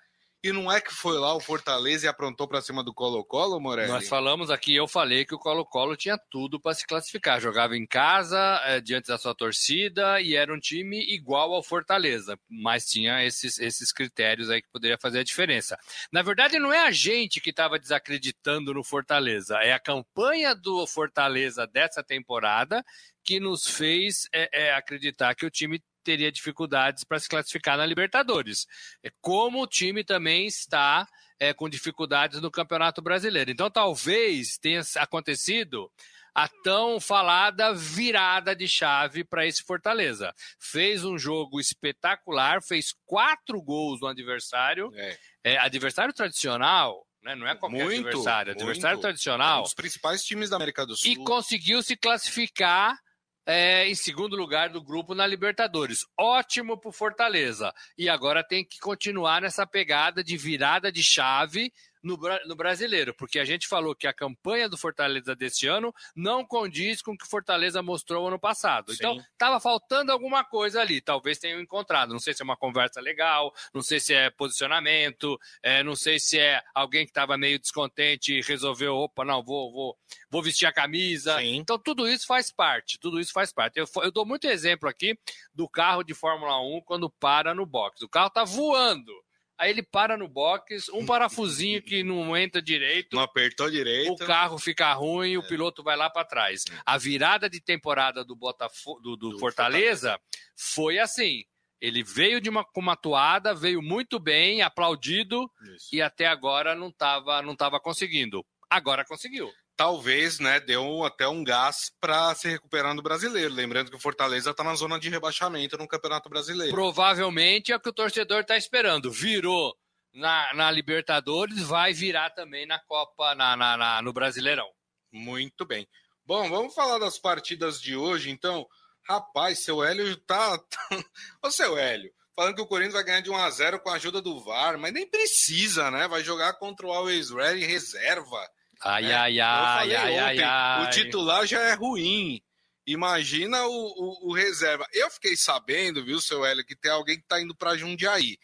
E 0.44 0.52
não 0.52 0.72
é 0.72 0.80
que 0.80 0.94
foi 0.94 1.18
lá 1.18 1.34
o 1.36 1.40
Fortaleza 1.40 2.06
e 2.06 2.10
aprontou 2.10 2.48
para 2.48 2.62
cima 2.62 2.84
do 2.84 2.94
Colo-Colo, 2.94 3.60
Morelli? 3.60 3.92
Nós 3.92 4.08
falamos 4.08 4.52
aqui, 4.52 4.76
eu 4.76 4.88
falei 4.88 5.26
que 5.26 5.34
o 5.34 5.40
Colo-Colo 5.40 5.98
tinha 5.98 6.18
tudo 6.30 6.60
para 6.60 6.76
se 6.76 6.86
classificar. 6.86 7.42
Jogava 7.42 7.76
em 7.76 7.88
casa, 7.88 8.38
é, 8.66 8.80
diante 8.80 9.08
da 9.08 9.18
sua 9.18 9.34
torcida, 9.34 10.22
e 10.22 10.36
era 10.36 10.54
um 10.54 10.60
time 10.60 11.02
igual 11.12 11.54
ao 11.54 11.64
Fortaleza, 11.64 12.40
mas 12.48 12.86
tinha 12.86 13.26
esses, 13.26 13.60
esses 13.60 13.92
critérios 13.92 14.50
aí 14.52 14.62
que 14.62 14.70
poderia 14.70 14.98
fazer 15.02 15.20
a 15.20 15.24
diferença. 15.24 15.78
Na 16.12 16.22
verdade, 16.22 16.60
não 16.60 16.72
é 16.72 16.86
a 16.86 16.92
gente 16.92 17.42
que 17.42 17.50
estava 17.50 17.80
desacreditando 17.80 18.76
no 18.76 18.84
Fortaleza, 18.84 19.58
é 19.58 19.74
a 19.74 19.80
campanha 19.80 20.54
do 20.54 20.86
Fortaleza 20.86 21.66
dessa 21.66 22.04
temporada 22.04 22.86
que 23.24 23.40
nos 23.40 23.68
fez 23.68 24.30
é, 24.32 24.68
é, 24.68 24.74
acreditar 24.74 25.36
que 25.36 25.46
o 25.46 25.52
time 25.52 25.84
teria 26.08 26.32
dificuldades 26.32 27.04
para 27.04 27.20
se 27.20 27.28
classificar 27.28 27.78
na 27.78 27.86
Libertadores. 27.86 28.66
É 29.04 29.12
como 29.20 29.62
o 29.62 29.68
time 29.68 30.06
também 30.06 30.48
está 30.48 31.06
é, 31.38 31.54
com 31.54 31.68
dificuldades 31.68 32.40
no 32.40 32.50
Campeonato 32.50 33.02
Brasileiro. 33.02 33.52
Então, 33.52 33.70
talvez 33.70 34.58
tenha 34.58 34.82
acontecido 34.96 35.92
a 36.34 36.48
tão 36.64 36.98
falada 37.02 37.74
virada 37.74 38.56
de 38.56 38.70
chave 38.70 39.26
para 39.26 39.46
esse 39.46 39.64
Fortaleza. 39.64 40.34
Fez 40.58 41.04
um 41.04 41.18
jogo 41.18 41.60
espetacular, 41.60 42.64
fez 42.64 42.94
quatro 43.06 43.62
gols 43.62 44.00
no 44.00 44.08
adversário. 44.08 44.90
É. 44.96 45.18
É, 45.44 45.58
adversário 45.58 46.14
tradicional, 46.14 47.06
né? 47.22 47.36
não 47.36 47.48
é 47.48 47.56
qualquer 47.56 47.84
muito, 47.84 48.08
adversário, 48.08 48.54
adversário 48.54 48.96
muito. 48.96 49.02
tradicional. 49.02 49.60
Um 49.60 49.64
dos 49.64 49.74
principais 49.74 50.24
times 50.24 50.50
da 50.50 50.56
América 50.56 50.86
do 50.86 50.96
Sul. 50.96 51.12
E 51.12 51.18
conseguiu 51.18 51.84
se 51.84 51.98
classificar 51.98 52.98
é, 53.48 53.88
em 53.88 53.96
segundo 53.96 54.36
lugar 54.36 54.70
do 54.70 54.84
grupo 54.84 55.16
na 55.16 55.26
Libertadores. 55.26 56.06
Ótimo 56.20 56.78
para 56.78 56.92
Fortaleza. 56.92 57.74
E 57.98 58.10
agora 58.10 58.44
tem 58.44 58.66
que 58.66 58.78
continuar 58.78 59.42
nessa 59.42 59.66
pegada 59.66 60.22
de 60.22 60.36
virada 60.36 60.92
de 60.92 61.02
chave 61.02 61.72
no, 62.08 62.18
no 62.46 62.56
brasileiro, 62.56 63.14
porque 63.14 63.38
a 63.38 63.46
gente 63.46 63.68
falou 63.68 63.94
que 63.94 64.08
a 64.08 64.14
campanha 64.14 64.70
do 64.70 64.78
Fortaleza 64.78 65.36
deste 65.36 65.68
ano 65.68 65.94
não 66.16 66.46
condiz 66.46 67.02
com 67.02 67.12
o 67.12 67.18
que 67.18 67.26
o 67.26 67.30
Fortaleza 67.30 67.82
mostrou 67.84 68.28
ano 68.28 68.40
passado. 68.40 68.94
Então, 68.94 69.14
Sim. 69.14 69.20
Então, 69.20 69.32
estava 69.34 69.60
faltando 69.60 70.12
alguma 70.12 70.44
coisa 70.44 70.82
ali, 70.82 71.02
talvez 71.02 71.38
tenham 71.38 71.60
encontrado. 71.60 72.12
Não 72.12 72.20
sei 72.20 72.34
se 72.34 72.42
é 72.42 72.46
uma 72.46 72.56
conversa 72.56 73.02
legal, 73.02 73.54
não 73.74 73.82
sei 73.82 74.00
se 74.00 74.14
é 74.14 74.30
posicionamento, 74.30 75.38
é, 75.62 75.84
não 75.84 75.96
sei 75.96 76.20
se 76.20 76.40
é 76.40 76.62
alguém 76.74 77.04
que 77.06 77.12
estava 77.12 77.38
meio 77.38 77.60
descontente 77.60 78.34
e 78.34 78.42
resolveu, 78.42 78.96
opa, 78.96 79.26
não, 79.26 79.44
vou, 79.44 79.72
vou, 79.72 79.98
vou 80.30 80.42
vestir 80.42 80.66
a 80.66 80.74
camisa. 80.74 81.38
Sim. 81.40 81.58
Então, 81.58 81.78
tudo 81.78 82.08
isso 82.08 82.26
faz 82.26 82.52
parte, 82.52 82.98
tudo 83.00 83.20
isso 83.20 83.34
faz 83.34 83.52
parte. 83.52 83.78
Eu, 83.78 83.86
eu 84.04 84.12
dou 84.12 84.26
muito 84.26 84.48
exemplo 84.48 84.88
aqui 84.88 85.18
do 85.54 85.68
carro 85.68 86.04
de 86.04 86.14
Fórmula 86.14 86.60
1 86.62 86.82
quando 86.86 87.10
para 87.10 87.54
no 87.54 87.66
box. 87.66 88.02
O 88.04 88.10
carro 88.10 88.28
está 88.28 88.44
voando 88.44 89.12
aí 89.58 89.70
ele 89.70 89.84
para 89.84 90.18
no 90.18 90.28
box, 90.28 90.90
um 90.94 91.06
parafusinho 91.06 91.82
que 91.82 92.04
não 92.04 92.36
entra 92.36 92.62
direito. 92.62 93.16
Não 93.16 93.24
apertou 93.24 93.70
direito. 93.70 94.12
O 94.12 94.18
carro 94.18 94.58
fica 94.58 94.92
ruim, 94.94 95.34
é. 95.34 95.38
o 95.38 95.48
piloto 95.48 95.84
vai 95.84 95.96
lá 95.96 96.10
para 96.10 96.26
trás. 96.26 96.66
É. 96.70 96.80
A 96.86 96.98
virada 96.98 97.50
de 97.50 97.60
temporada 97.60 98.24
do, 98.24 98.36
Botafo 98.36 99.00
do, 99.02 99.16
do, 99.16 99.30
do 99.32 99.40
Fortaleza, 99.40 100.12
Fortaleza 100.12 100.22
foi 100.56 101.00
assim. 101.00 101.44
Ele 101.80 102.04
veio 102.04 102.42
de 102.42 102.50
uma, 102.50 102.66
com 102.66 102.80
uma 102.80 102.96
toada, 102.96 103.54
veio 103.54 103.82
muito 103.82 104.20
bem, 104.20 104.62
aplaudido, 104.64 105.50
Isso. 105.76 105.90
e 105.94 106.02
até 106.02 106.26
agora 106.26 106.74
não 106.74 106.90
estava 106.90 107.42
não 107.42 107.56
tava 107.56 107.80
conseguindo. 107.80 108.44
Agora 108.70 109.06
conseguiu 109.06 109.52
talvez, 109.78 110.40
né, 110.40 110.60
deu 110.60 111.06
até 111.06 111.28
um 111.28 111.44
gás 111.44 111.92
para 112.02 112.34
se 112.34 112.50
recuperar 112.50 112.96
no 112.96 113.04
brasileiro. 113.04 113.54
Lembrando 113.54 113.92
que 113.92 113.96
o 113.96 114.00
Fortaleza 114.00 114.50
está 114.50 114.64
na 114.64 114.74
zona 114.74 115.00
de 115.00 115.08
rebaixamento 115.08 115.78
no 115.78 115.88
Campeonato 115.88 116.28
Brasileiro. 116.28 116.74
Provavelmente 116.74 117.72
é 117.72 117.76
o 117.76 117.80
que 117.80 117.90
o 117.90 117.94
torcedor 117.94 118.42
está 118.42 118.58
esperando. 118.58 119.12
Virou 119.12 119.78
na, 120.12 120.52
na, 120.56 120.72
Libertadores, 120.72 121.62
vai 121.62 121.94
virar 121.94 122.32
também 122.32 122.66
na 122.66 122.80
Copa, 122.80 123.36
na, 123.36 123.56
na, 123.56 123.78
na, 123.78 124.02
no 124.02 124.12
Brasileirão. 124.12 124.68
Muito 125.12 125.64
bem. 125.64 125.88
Bom, 126.26 126.50
vamos 126.50 126.74
falar 126.74 126.98
das 126.98 127.20
partidas 127.20 127.80
de 127.80 127.96
hoje, 127.96 128.32
então. 128.32 128.68
Rapaz, 129.08 129.64
seu 129.64 129.82
Hélio 129.82 130.18
tá. 130.26 130.60
Ô, 131.42 131.50
seu 131.50 131.78
Hélio, 131.78 132.12
falando 132.36 132.56
que 132.56 132.62
o 132.62 132.68
Corinthians 132.68 132.96
vai 132.96 133.04
ganhar 133.06 133.22
de 133.22 133.30
1 133.30 133.38
a 133.38 133.50
0 133.50 133.80
com 133.80 133.90
a 133.90 133.94
ajuda 133.94 134.22
do 134.22 134.44
VAR, 134.44 134.78
mas 134.78 134.92
nem 134.92 135.10
precisa, 135.10 135.90
né? 135.90 136.10
Vai 136.10 136.24
jogar 136.24 136.54
contra 136.56 136.86
o 136.86 136.92
Always 136.92 137.30
Ready 137.30 137.66
reserva. 137.66 138.46
Ai, 138.84 139.04
né? 139.04 139.14
ai, 139.14 139.40
ai, 139.40 139.96
ai, 139.96 140.18
ai, 140.20 140.40
ai, 140.40 140.86
O 140.86 140.90
titular 140.90 141.46
já 141.46 141.62
é 141.62 141.74
ruim. 141.74 142.42
Imagina 142.86 143.66
o, 143.66 143.72
o, 143.72 144.30
o, 144.30 144.34
reserva. 144.34 144.88
Eu 144.94 145.10
fiquei 145.12 145.36
sabendo, 145.36 146.06
viu, 146.06 146.22
seu 146.22 146.46
Hélio, 146.46 146.66
que 146.66 146.76
tem 146.76 146.92
alguém 146.92 147.18
que 147.18 147.24
está 147.24 147.42
indo 147.42 147.56
para 147.56 147.76
Jundiaí. 147.76 148.38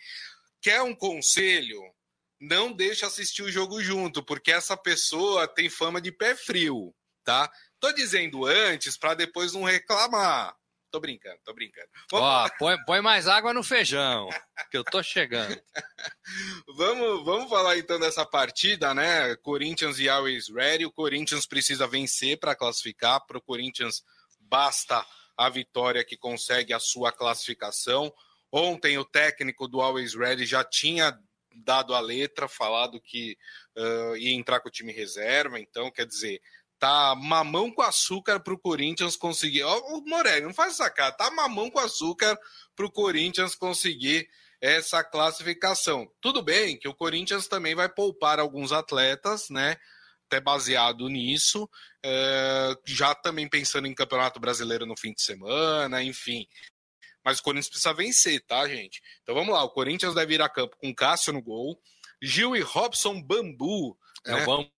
Quer 0.61 0.81
um 0.81 0.93
conselho? 0.93 1.81
não 2.43 2.73
deixa 2.73 3.07
assistir 3.07 3.41
o 3.41 3.51
jogo 3.51 3.81
junto, 3.81 4.23
porque 4.23 4.51
essa 4.51 4.75
pessoa 4.75 5.47
tem 5.47 5.69
fama 5.69 6.01
de 6.01 6.11
pé 6.11 6.35
frio, 6.35 6.93
tá? 7.23 7.49
Tô 7.79 7.91
dizendo 7.93 8.45
antes 8.45 8.97
para 8.97 9.13
depois 9.13 9.53
não 9.53 9.63
reclamar. 9.63 10.53
Tô 10.93 10.99
brincando, 10.99 11.39
tô 11.43 11.55
brincando. 11.55 11.87
Ó, 12.11 12.47
põe, 12.59 12.77
põe, 12.85 13.01
mais 13.01 13.27
água 13.27 13.51
no 13.51 13.63
feijão, 13.63 14.29
que 14.69 14.77
eu 14.77 14.83
tô 14.83 15.01
chegando. 15.01 15.59
vamos, 16.77 17.25
vamos 17.25 17.49
falar 17.49 17.79
então 17.79 17.99
dessa 17.99 18.23
partida, 18.23 18.93
né? 18.93 19.35
Corinthians 19.37 19.97
e 19.97 20.07
Always 20.07 20.49
Ready. 20.49 20.85
O 20.85 20.91
Corinthians 20.91 21.47
precisa 21.47 21.87
vencer 21.87 22.37
para 22.37 22.55
classificar. 22.55 23.25
Para 23.25 23.39
o 23.39 23.41
Corinthians 23.41 24.03
basta 24.39 25.03
a 25.35 25.49
vitória 25.49 26.05
que 26.05 26.15
consegue 26.15 26.73
a 26.73 26.79
sua 26.79 27.11
classificação. 27.11 28.13
Ontem 28.51 28.95
o 28.99 29.03
técnico 29.03 29.67
do 29.67 29.81
Always 29.81 30.13
Ready 30.13 30.45
já 30.45 30.63
tinha 30.63 31.19
dado 31.55 31.95
a 31.95 31.99
letra, 31.99 32.47
falado 32.47 33.01
que 33.01 33.35
uh, 33.75 34.15
ia 34.15 34.33
entrar 34.35 34.59
com 34.59 34.69
o 34.69 34.71
time 34.71 34.91
reserva, 34.91 35.59
então 35.59 35.89
quer 35.89 36.05
dizer, 36.05 36.39
tá 36.83 37.15
mamão 37.15 37.71
com 37.71 37.81
açúcar 37.81 38.41
para 38.41 38.53
o 38.53 38.59
Corinthians 38.59 39.15
conseguir. 39.15 39.63
Ó, 39.63 39.79
o 39.95 40.01
Morelli, 40.05 40.41
não 40.41 40.53
faz 40.53 40.75
sacar, 40.75 41.15
tá 41.15 41.31
mamão 41.31 41.71
com 41.71 41.79
açúcar 41.79 42.37
para 42.75 42.85
o 42.85 42.91
Corinthians 42.91 43.55
conseguir 43.55 44.27
essa 44.59 45.01
classificação. 45.01 46.11
Tudo 46.19 46.41
bem 46.41 46.77
que 46.77 46.89
o 46.89 46.93
Corinthians 46.93 47.47
também 47.47 47.73
vai 47.73 47.87
poupar 47.87 48.37
alguns 48.37 48.73
atletas, 48.73 49.49
né? 49.49 49.77
Até 50.25 50.41
baseado 50.41 51.07
nisso, 51.07 51.69
é, 52.03 52.75
já 52.85 53.15
também 53.15 53.47
pensando 53.47 53.87
em 53.87 53.95
Campeonato 53.95 54.37
Brasileiro 54.41 54.85
no 54.85 54.99
fim 54.99 55.13
de 55.13 55.21
semana, 55.21 56.03
enfim. 56.03 56.45
Mas 57.23 57.39
o 57.39 57.43
Corinthians 57.43 57.69
precisa 57.69 57.93
vencer, 57.93 58.41
tá, 58.45 58.67
gente? 58.67 59.01
Então 59.21 59.33
vamos 59.33 59.53
lá, 59.53 59.63
o 59.63 59.69
Corinthians 59.69 60.13
deve 60.13 60.33
ir 60.33 60.41
a 60.41 60.49
campo 60.49 60.75
com 60.75 60.93
Cássio 60.93 61.31
no 61.31 61.41
gol, 61.41 61.79
Gil 62.21 62.57
e 62.57 62.59
Robson 62.59 63.21
Bambu. 63.21 63.97
É 64.25 64.33
né? 64.33 64.43
o 64.43 64.45
Bambu. 64.45 64.73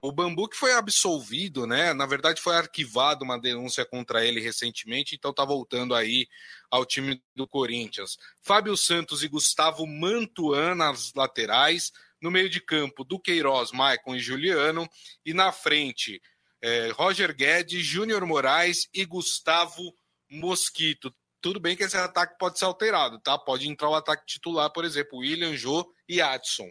O 0.00 0.12
Bambu 0.12 0.48
que 0.48 0.56
foi 0.56 0.72
absolvido, 0.72 1.66
né? 1.66 1.92
Na 1.92 2.06
verdade, 2.06 2.40
foi 2.40 2.56
arquivado 2.56 3.24
uma 3.24 3.38
denúncia 3.38 3.84
contra 3.84 4.24
ele 4.24 4.40
recentemente, 4.40 5.14
então 5.14 5.32
tá 5.32 5.44
voltando 5.44 5.94
aí 5.94 6.26
ao 6.70 6.86
time 6.86 7.22
do 7.34 7.46
Corinthians. 7.46 8.16
Fábio 8.40 8.76
Santos 8.76 9.22
e 9.22 9.28
Gustavo 9.28 9.86
Mantuan 9.86 10.74
nas 10.74 11.12
laterais. 11.14 11.92
No 12.20 12.30
meio 12.30 12.48
de 12.48 12.60
campo, 12.60 13.04
Duqueiroz, 13.04 13.70
Maicon 13.70 14.16
e 14.16 14.20
Juliano. 14.20 14.88
E 15.24 15.32
na 15.32 15.52
frente, 15.52 16.20
é, 16.60 16.90
Roger 16.90 17.34
Guedes, 17.34 17.84
Júnior 17.84 18.26
Moraes 18.26 18.88
e 18.92 19.04
Gustavo 19.04 19.94
Mosquito. 20.30 21.14
Tudo 21.40 21.60
bem 21.60 21.76
que 21.76 21.84
esse 21.84 21.96
ataque 21.96 22.36
pode 22.38 22.58
ser 22.58 22.64
alterado, 22.64 23.20
tá? 23.20 23.38
Pode 23.38 23.68
entrar 23.68 23.88
o 23.88 23.94
ataque 23.94 24.26
titular, 24.26 24.70
por 24.72 24.84
exemplo, 24.84 25.18
William, 25.18 25.56
Jô 25.56 25.88
e 26.08 26.20
Adson 26.20 26.68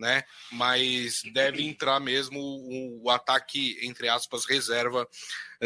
né? 0.00 0.24
Mas 0.50 1.22
deve 1.32 1.62
entrar 1.62 2.00
mesmo 2.00 2.40
o, 2.40 3.02
o, 3.04 3.10
ataque, 3.10 3.78
entre 3.82 4.08
aspas, 4.08 4.46
reserva 4.46 5.06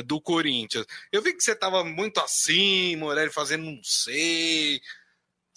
do 0.05 0.21
Corinthians. 0.21 0.85
Eu 1.13 1.23
vi 1.23 1.33
que 1.33 1.43
você 1.43 1.53
estava 1.53 1.85
muito 1.85 2.21
assim, 2.21 2.97
Morelli, 2.97 3.31
fazendo 3.31 3.65
não 3.65 3.81
sei. 3.83 4.81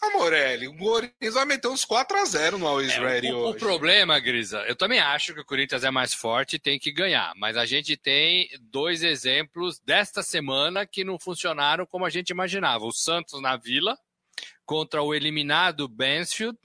Ah, 0.01 0.12
Morelli, 0.12 0.67
o 0.67 0.77
Corinthians 0.77 1.34
vai 1.34 1.46
meter 1.46 1.67
uns 1.67 1.84
4 1.84 2.17
a 2.17 2.25
0 2.25 2.60
no 2.60 2.67
Always 2.67 2.93
é, 2.93 3.00
Ready 3.00 3.31
o, 3.31 3.38
hoje. 3.38 3.57
O 3.57 3.60
problema, 3.60 4.19
Grisa, 4.19 4.60
eu 4.67 4.75
também 4.75 5.00
acho 5.00 5.34
que 5.34 5.39
o 5.39 5.46
Corinthians 5.46 5.84
é 5.84 5.89
mais 5.89 6.13
forte 6.13 6.55
e 6.55 6.60
tem 6.60 6.77
que 6.77 6.91
ganhar. 6.91 7.34
Mas 7.36 7.57
a 7.57 7.65
gente 7.65 7.98
tem 7.98 8.48
dois 8.62 9.01
exemplos 9.01 9.79
desta 9.79 10.22
semana 10.22 10.86
que 10.86 11.03
não 11.03 11.17
funcionaram 11.19 11.86
como 11.88 12.05
a 12.05 12.12
gente 12.12 12.29
imaginava. 12.29 12.86
O 12.86 12.91
Santos 12.91 13.41
na 13.41 13.57
Vila, 13.57 13.98
contra 14.65 15.01
o 15.01 15.15
eliminado 15.15 15.88
Bansfield, 15.88 16.60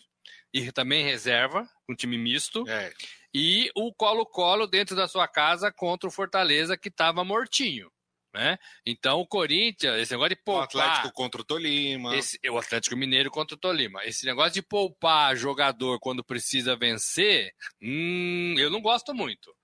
e 0.52 0.70
também 0.70 1.04
reserva, 1.04 1.68
um 1.88 1.94
time 1.94 2.18
misto. 2.18 2.68
É. 2.68 2.92
E 3.34 3.70
o 3.74 3.92
Colo-Colo 3.92 4.66
dentro 4.66 4.94
da 4.94 5.08
sua 5.08 5.26
casa 5.26 5.72
contra 5.72 6.08
o 6.08 6.12
Fortaleza, 6.12 6.76
que 6.76 6.88
estava 6.88 7.24
mortinho. 7.24 7.90
Né? 8.34 8.58
Então 8.86 9.20
o 9.20 9.26
Corinthians, 9.26 10.00
esse 10.00 10.12
negócio 10.12 10.30
de 10.30 10.42
poupar. 10.42 10.62
O 10.62 10.64
Atlético 10.64 11.12
contra 11.12 11.40
o 11.42 11.44
Tolima. 11.44 12.16
Esse, 12.16 12.38
o 12.48 12.56
Atlético 12.58 12.96
Mineiro 12.96 13.30
contra 13.30 13.54
o 13.54 13.58
Tolima. 13.58 14.02
Esse 14.04 14.24
negócio 14.24 14.52
de 14.52 14.62
poupar 14.62 15.36
jogador 15.36 15.98
quando 16.00 16.24
precisa 16.24 16.74
vencer, 16.74 17.52
hum, 17.80 18.54
eu 18.58 18.70
não 18.70 18.80
gosto 18.80 19.14
muito. 19.14 19.54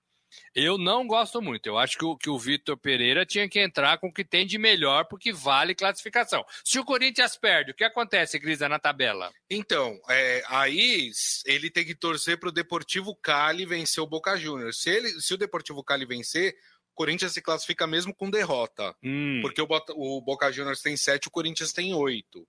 Eu 0.55 0.77
não 0.77 1.07
gosto 1.07 1.41
muito. 1.41 1.67
Eu 1.67 1.79
acho 1.79 1.97
que 1.97 2.05
o, 2.05 2.17
que 2.17 2.31
o 2.31 2.39
Vitor 2.39 2.77
Pereira 2.77 3.25
tinha 3.25 3.49
que 3.49 3.61
entrar 3.61 3.99
com 3.99 4.09
o 4.09 4.13
que 4.13 4.25
tem 4.25 4.47
de 4.47 4.59
melhor, 4.59 5.05
porque 5.05 5.33
vale 5.33 5.75
classificação. 5.75 6.45
Se 6.65 6.79
o 6.79 6.85
Corinthians 6.85 7.37
perde, 7.37 7.71
o 7.71 7.75
que 7.75 7.85
acontece, 7.85 8.39
Grisa, 8.39 8.69
na 8.69 8.79
tabela? 8.79 9.33
Então, 9.51 9.99
é, 10.09 10.43
aí 10.49 11.11
ele 11.47 11.71
tem 11.71 11.85
que 11.85 11.95
torcer 11.95 12.39
para 12.39 12.49
o 12.49 12.53
Deportivo 12.53 13.15
Cali 13.15 13.65
vencer 13.65 14.03
o 14.03 14.07
Boca 14.07 14.37
Juniors. 14.37 14.81
Se, 14.81 14.91
ele, 14.91 15.21
se 15.21 15.35
o 15.35 15.39
Deportivo 15.39 15.83
Cali 15.85 16.05
vencer, 16.05 16.55
o 16.93 16.95
Corinthians 16.95 17.33
se 17.33 17.43
classifica 17.43 17.87
mesmo 17.87 18.15
com 18.15 18.31
derrota. 18.31 18.95
Hum. 19.03 19.41
Porque 19.43 19.63
o, 19.63 19.69
o, 19.95 20.21
Boca 20.21 20.51
Juniors 20.51 20.83
tem 20.83 20.97
sete, 20.97 21.29
o 21.29 21.31
Corinthians 21.31 21.73
tem 21.73 21.95
oito. 21.95 22.47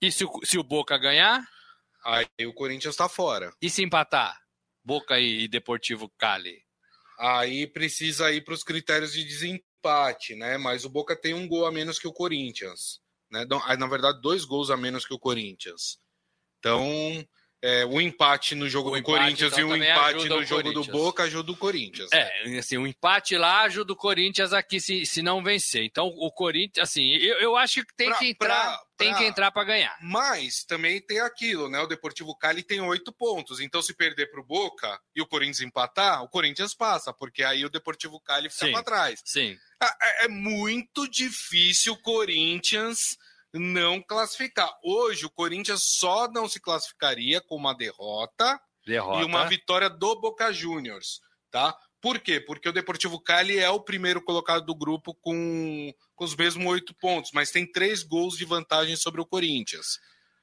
E 0.00 0.12
se 0.12 0.24
o, 0.24 0.40
se 0.44 0.58
o 0.58 0.62
Boca 0.62 0.96
ganhar? 0.98 1.42
Aí 2.04 2.46
o 2.46 2.54
Corinthians 2.54 2.94
está 2.94 3.08
fora. 3.08 3.52
E 3.60 3.68
se 3.68 3.82
empatar? 3.82 4.40
Boca 4.84 5.18
e 5.18 5.46
Deportivo 5.46 6.10
Cali? 6.16 6.64
Aí 7.22 7.66
precisa 7.66 8.32
ir 8.32 8.42
para 8.42 8.54
os 8.54 8.64
critérios 8.64 9.12
de 9.12 9.22
desempate, 9.22 10.34
né? 10.34 10.56
Mas 10.56 10.86
o 10.86 10.88
Boca 10.88 11.14
tem 11.14 11.34
um 11.34 11.46
gol 11.46 11.66
a 11.66 11.70
menos 11.70 11.98
que 11.98 12.08
o 12.08 12.12
Corinthians. 12.14 12.98
Né? 13.30 13.44
Na 13.78 13.86
verdade, 13.86 14.22
dois 14.22 14.46
gols 14.46 14.70
a 14.70 14.76
menos 14.76 15.04
que 15.04 15.12
o 15.12 15.18
Corinthians. 15.18 16.00
Então, 16.58 16.82
é, 17.62 17.84
o 17.84 18.00
empate 18.00 18.54
no 18.54 18.68
jogo 18.68 18.88
o 18.88 18.92
do 18.92 18.98
empate, 18.98 19.18
Corinthians 19.18 19.52
então, 19.52 19.60
e 19.60 19.72
o 19.72 19.76
empate 19.76 20.28
no 20.28 20.44
jogo 20.44 20.72
do 20.72 20.84
Boca 20.84 21.24
ajuda 21.24 21.52
o 21.52 21.56
Corinthians. 21.56 22.10
É, 22.12 22.48
né? 22.48 22.58
assim, 22.58 22.78
o 22.78 22.86
empate 22.86 23.36
lá 23.36 23.62
ajuda 23.62 23.92
o 23.92 23.96
Corinthians 23.96 24.52
aqui 24.52 24.80
se, 24.80 25.04
se 25.04 25.20
não 25.20 25.42
vencer. 25.42 25.84
Então, 25.84 26.06
o 26.06 26.30
Corinthians, 26.32 26.88
assim, 26.88 27.12
eu, 27.16 27.38
eu 27.38 27.56
acho 27.56 27.84
que 27.84 27.94
tem 27.94 28.08
pra, 28.08 28.18
que 28.18 28.26
entrar. 28.28 28.64
Pra, 28.64 28.82
tem 28.96 29.14
que 29.14 29.24
entrar 29.24 29.50
para 29.50 29.64
ganhar. 29.64 29.96
Mas 30.02 30.64
também 30.64 31.00
tem 31.00 31.20
aquilo, 31.20 31.68
né? 31.68 31.80
O 31.80 31.86
Deportivo 31.86 32.36
Cali 32.36 32.62
tem 32.62 32.80
oito 32.80 33.12
pontos. 33.12 33.60
Então, 33.60 33.82
se 33.82 33.94
perder 33.94 34.30
para 34.30 34.40
o 34.40 34.44
Boca 34.44 34.98
e 35.14 35.20
o 35.20 35.26
Corinthians 35.26 35.60
empatar, 35.60 36.22
o 36.22 36.28
Corinthians 36.28 36.74
passa, 36.74 37.12
porque 37.12 37.42
aí 37.42 37.64
o 37.64 37.70
Deportivo 37.70 38.20
Cali 38.20 38.48
fica 38.48 38.72
para 38.72 38.82
trás. 38.82 39.20
Sim. 39.24 39.56
É, 39.82 40.24
é 40.24 40.28
muito 40.28 41.08
difícil 41.08 41.94
o 41.94 42.02
Corinthians 42.02 43.16
não 43.52 44.00
classificar. 44.02 44.70
Hoje, 44.82 45.26
o 45.26 45.30
Corinthians 45.30 45.82
só 45.82 46.28
não 46.30 46.48
se 46.48 46.60
classificaria 46.60 47.40
com 47.40 47.56
uma 47.56 47.74
derrota, 47.74 48.60
derrota. 48.86 49.20
e 49.20 49.24
uma 49.24 49.46
vitória 49.46 49.90
do 49.90 50.20
Boca 50.20 50.52
Juniors, 50.52 51.20
tá? 51.50 51.76
Por 52.00 52.18
quê? 52.18 52.40
Porque 52.40 52.68
o 52.68 52.72
Deportivo 52.72 53.20
Cali 53.20 53.58
é 53.58 53.68
o 53.68 53.80
primeiro 53.80 54.22
colocado 54.22 54.64
do 54.64 54.74
grupo 54.74 55.14
com, 55.14 55.92
com 56.14 56.24
os 56.24 56.34
mesmos 56.34 56.66
oito 56.66 56.94
pontos, 56.94 57.30
mas 57.34 57.50
tem 57.50 57.70
três 57.70 58.02
gols 58.02 58.36
de 58.36 58.44
vantagem 58.44 58.96
sobre 58.96 59.20
o 59.20 59.26
Corinthians. 59.26 59.98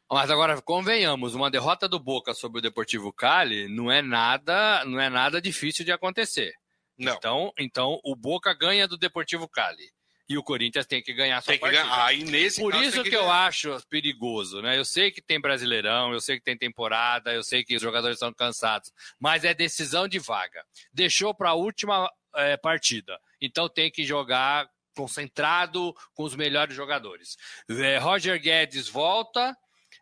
Mas 0.09 0.29
agora 0.29 0.61
convenhamos, 0.61 1.33
uma 1.33 1.49
derrota 1.49 1.87
do 1.87 1.99
Boca 1.99 2.33
sobre 2.33 2.59
o 2.59 2.61
Deportivo 2.61 3.11
Cali 3.11 3.67
não 3.67 3.91
é 3.91 4.01
nada, 4.01 4.85
não 4.85 4.99
é 4.99 5.09
nada 5.09 5.41
difícil 5.41 5.83
de 5.83 5.91
acontecer. 5.91 6.53
Não. 6.97 7.15
Então, 7.15 7.53
então 7.57 7.99
o 8.03 8.15
Boca 8.15 8.53
ganha 8.53 8.87
do 8.87 8.97
Deportivo 8.97 9.49
Cali 9.49 9.91
e 10.29 10.37
o 10.37 10.43
Corinthians 10.43 10.85
tem 10.85 11.01
que 11.01 11.13
ganhar 11.13 11.41
sua 11.41 11.53
tem 11.53 11.59
que 11.59 11.67
Ganhar. 11.67 12.05
Aí, 12.05 12.23
nesse 12.23 12.59
Por 12.59 12.75
isso 12.75 13.03
que, 13.03 13.09
que 13.09 13.15
eu 13.15 13.31
acho 13.31 13.77
perigoso, 13.89 14.61
né? 14.61 14.77
Eu 14.77 14.85
sei 14.85 15.11
que 15.11 15.21
tem 15.21 15.39
Brasileirão, 15.39 16.11
eu 16.11 16.19
sei 16.19 16.37
que 16.37 16.43
tem 16.43 16.57
temporada, 16.57 17.33
eu 17.33 17.43
sei 17.43 17.63
que 17.63 17.75
os 17.75 17.81
jogadores 17.81 18.15
estão 18.15 18.33
cansados, 18.33 18.91
mas 19.19 19.45
é 19.45 19.53
decisão 19.53 20.07
de 20.07 20.19
vaga. 20.19 20.63
Deixou 20.91 21.33
para 21.33 21.49
a 21.49 21.53
última 21.53 22.11
é, 22.35 22.57
partida, 22.57 23.19
então 23.41 23.69
tem 23.69 23.89
que 23.89 24.03
jogar 24.03 24.69
concentrado 24.95 25.93
com 26.13 26.23
os 26.23 26.35
melhores 26.35 26.75
jogadores. 26.75 27.37
É, 27.69 27.97
Roger 27.97 28.41
Guedes 28.41 28.89
volta, 28.89 29.55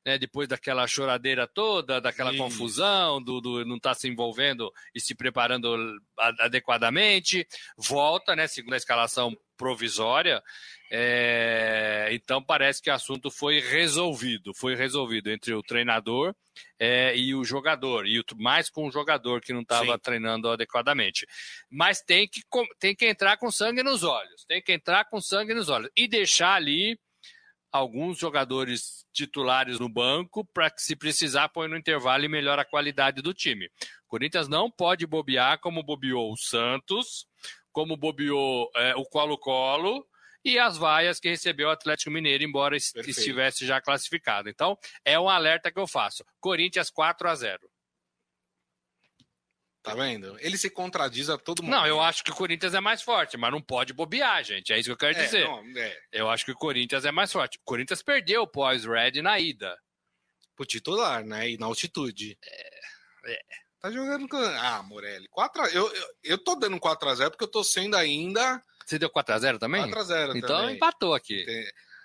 né, 0.05 0.17
depois 0.19 0.47
daquela 0.47 0.85
choradeira 0.85 1.47
toda, 1.47 1.99
daquela 1.99 2.31
Sim. 2.31 2.37
confusão, 2.37 3.21
do, 3.21 3.41
do 3.41 3.65
não 3.65 3.77
estar 3.77 3.89
tá 3.89 3.95
se 3.95 4.07
envolvendo 4.07 4.71
e 4.93 5.01
se 5.01 5.15
preparando 5.15 5.75
adequadamente, 6.39 7.47
volta, 7.75 8.35
né, 8.35 8.47
segundo 8.47 8.73
a 8.73 8.77
escalação 8.77 9.35
provisória. 9.57 10.43
É, 10.91 12.09
então 12.11 12.43
parece 12.43 12.81
que 12.81 12.89
o 12.89 12.93
assunto 12.93 13.31
foi 13.31 13.59
resolvido, 13.59 14.53
foi 14.53 14.75
resolvido 14.75 15.31
entre 15.31 15.53
o 15.53 15.63
treinador 15.63 16.35
é, 16.79 17.17
e 17.17 17.33
o 17.33 17.43
jogador, 17.43 18.05
e 18.05 18.19
o, 18.19 18.23
mais 18.37 18.69
com 18.69 18.87
o 18.87 18.91
jogador 18.91 19.41
que 19.41 19.51
não 19.51 19.61
estava 19.61 19.97
treinando 19.97 20.47
adequadamente. 20.49 21.25
Mas 21.69 22.01
tem 22.01 22.27
que, 22.27 22.41
tem 22.79 22.95
que 22.95 23.07
entrar 23.07 23.37
com 23.37 23.49
sangue 23.49 23.81
nos 23.81 24.03
olhos, 24.03 24.45
tem 24.45 24.61
que 24.61 24.73
entrar 24.73 25.05
com 25.05 25.19
sangue 25.19 25.53
nos 25.53 25.69
olhos 25.69 25.89
e 25.95 26.07
deixar 26.07 26.53
ali 26.53 26.99
alguns 27.75 28.17
jogadores 28.17 29.05
titulares 29.11 29.79
no 29.79 29.89
banco 29.89 30.45
para 30.45 30.69
que, 30.69 30.81
se 30.81 30.95
precisar, 30.95 31.49
põe 31.49 31.67
no 31.67 31.77
intervalo 31.77 32.23
e 32.23 32.29
melhora 32.29 32.61
a 32.61 32.65
qualidade 32.65 33.21
do 33.21 33.33
time. 33.33 33.65
O 34.05 34.07
Corinthians 34.07 34.47
não 34.47 34.71
pode 34.71 35.05
bobear 35.05 35.59
como 35.59 35.83
bobeou 35.83 36.31
o 36.31 36.37
Santos, 36.37 37.27
como 37.71 37.97
bobeou 37.97 38.71
é, 38.75 38.95
o 38.95 39.03
Colo-Colo 39.03 40.05
e 40.43 40.57
as 40.57 40.77
vaias 40.77 41.19
que 41.19 41.27
recebeu 41.27 41.67
o 41.67 41.71
Atlético 41.71 42.11
Mineiro, 42.11 42.43
embora 42.43 42.77
Perfeito. 42.77 43.09
estivesse 43.09 43.65
já 43.65 43.81
classificado. 43.81 44.47
Então, 44.47 44.77
é 45.03 45.19
um 45.19 45.27
alerta 45.27 45.71
que 45.71 45.79
eu 45.79 45.87
faço. 45.87 46.23
Corinthians 46.39 46.89
4 46.89 47.27
a 47.27 47.35
0 47.35 47.59
Tá 49.85 49.93
vendo? 49.93 50.35
Ele 50.39 50.57
se 50.57 50.67
contradiz 50.67 51.29
a 51.29 51.37
todo 51.37 51.61
mundo. 51.61 51.71
Não, 51.71 51.85
eu 51.85 52.01
acho 52.01 52.23
que 52.23 52.31
o 52.31 52.35
Corinthians 52.35 52.73
é 52.73 52.79
mais 52.79 53.03
forte, 53.03 53.37
mas 53.37 53.51
não 53.51 53.61
pode 53.61 53.93
bobear, 53.93 54.43
gente. 54.43 54.73
É 54.73 54.79
isso 54.79 54.87
que 54.87 54.93
eu 54.93 54.97
quero 54.97 55.15
é, 55.15 55.23
dizer. 55.23 55.43
Não, 55.43 55.63
é. 55.77 55.99
Eu 56.11 56.27
acho 56.27 56.43
que 56.43 56.51
o 56.51 56.55
Corinthians 56.55 57.05
é 57.05 57.11
mais 57.11 57.31
forte. 57.31 57.59
O 57.59 57.61
Corinthians 57.63 58.01
perdeu 58.01 58.41
o 58.41 58.47
pós-Red 58.47 59.21
na 59.21 59.39
ida. 59.39 59.77
Pro 60.55 60.65
titular, 60.65 61.23
né? 61.23 61.51
E 61.51 61.57
na 61.59 61.67
altitude. 61.67 62.35
É. 62.43 63.31
é. 63.31 63.39
Tá 63.79 63.91
jogando. 63.91 64.27
Ah, 64.33 64.81
Morelli. 64.81 65.27
4 65.29 65.61
a... 65.61 65.67
eu, 65.67 65.93
eu, 65.93 66.07
eu 66.23 66.43
tô 66.43 66.55
dando 66.55 66.79
4x0 66.79 67.29
porque 67.29 67.43
eu 67.43 67.51
tô 67.51 67.63
sendo 67.63 67.95
ainda. 67.95 68.59
Você 68.83 68.97
deu 68.97 69.11
4x0 69.11 69.59
também? 69.59 69.83
4x0 69.83 70.35
Então 70.35 70.61
também. 70.61 70.75
empatou 70.75 71.13
aqui. 71.13 71.45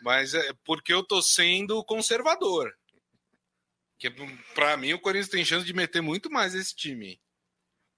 Mas 0.02 0.34
é 0.34 0.52
porque 0.66 0.92
eu 0.92 1.02
tô 1.02 1.22
sendo 1.22 1.82
conservador. 1.84 2.70
Que 3.99 4.10
para 4.54 4.76
mim 4.76 4.92
o 4.92 5.00
Corinthians 5.00 5.30
tem 5.30 5.44
chance 5.46 5.64
de 5.64 5.72
meter 5.72 6.02
muito 6.02 6.30
mais 6.30 6.54
esse 6.54 6.76
time. 6.76 7.18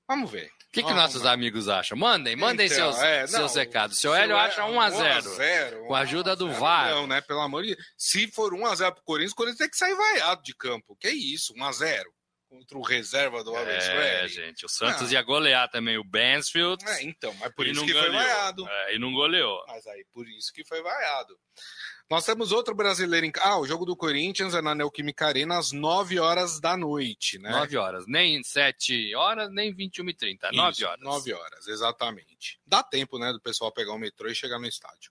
Vamos 0.08 0.30
ver. 0.30 0.46
O 0.46 0.72
que, 0.72 0.82
que 0.82 0.92
nossos 0.94 1.26
amigos 1.26 1.68
acham? 1.68 1.98
Mandem, 1.98 2.34
mandem 2.34 2.66
então, 2.66 2.92
seus, 2.92 3.04
é, 3.04 3.20
não, 3.20 3.28
seus 3.28 3.54
recados. 3.54 3.98
Seu 3.98 4.14
Hélio 4.14 4.36
acha 4.36 4.62
1x0. 4.62 5.86
Com 5.86 5.94
a 5.94 6.00
ajuda 6.00 6.34
do 6.34 6.50
VAR. 6.50 6.88
Não, 6.90 7.06
né? 7.06 7.20
Pelo 7.20 7.40
amor 7.40 7.62
de 7.62 7.74
Deus. 7.74 7.86
Se 7.96 8.26
for 8.28 8.54
1x0 8.54 8.94
pro 8.94 9.04
Corinthians, 9.04 9.32
o 9.32 9.36
Corinthians 9.36 9.58
tem 9.58 9.68
que 9.68 9.76
sair 9.76 9.94
vaiado 9.94 10.42
de 10.42 10.54
campo. 10.54 10.96
Que 10.98 11.10
isso, 11.10 11.52
1x0 11.54 12.04
contra 12.52 12.78
o 12.78 12.82
reserva 12.82 13.42
do 13.42 13.54
Alves 13.56 13.84
É, 13.84 14.28
gente, 14.28 14.66
o 14.66 14.68
Santos 14.68 15.02
não. 15.02 15.12
ia 15.12 15.22
golear 15.22 15.70
também 15.70 15.96
o 15.96 16.04
Bansfield. 16.04 16.84
É, 16.86 17.02
então, 17.02 17.34
mas 17.34 17.54
por 17.54 17.66
isso 17.66 17.84
que 17.84 17.92
goleou. 17.92 18.12
foi 18.12 18.22
vaiado. 18.22 18.68
É, 18.68 18.94
e 18.94 18.98
não 18.98 19.12
goleou. 19.12 19.64
Mas 19.68 19.86
aí, 19.86 20.04
por 20.12 20.28
isso 20.28 20.52
que 20.52 20.64
foi 20.64 20.82
vaiado. 20.82 21.38
Nós 22.12 22.26
temos 22.26 22.52
outro 22.52 22.74
brasileiro 22.74 23.24
em. 23.24 23.32
Ah, 23.40 23.58
o 23.58 23.66
jogo 23.66 23.86
do 23.86 23.96
Corinthians 23.96 24.54
é 24.54 24.60
na 24.60 24.74
Neoquímica 24.74 25.26
Arena 25.26 25.56
às 25.56 25.72
9 25.72 26.18
horas 26.18 26.60
da 26.60 26.76
noite, 26.76 27.38
né? 27.38 27.48
9 27.48 27.78
horas. 27.78 28.04
Nem 28.06 28.42
7 28.42 29.14
horas, 29.14 29.50
nem 29.50 29.72
21 29.72 30.10
e 30.10 30.12
30. 30.12 30.52
9 30.52 30.84
horas. 30.84 31.00
9 31.02 31.32
horas, 31.32 31.68
exatamente. 31.68 32.60
Dá 32.66 32.82
tempo, 32.82 33.18
né, 33.18 33.32
do 33.32 33.40
pessoal 33.40 33.72
pegar 33.72 33.94
o 33.94 33.98
metrô 33.98 34.28
e 34.28 34.34
chegar 34.34 34.58
no 34.58 34.66
estádio. 34.66 35.10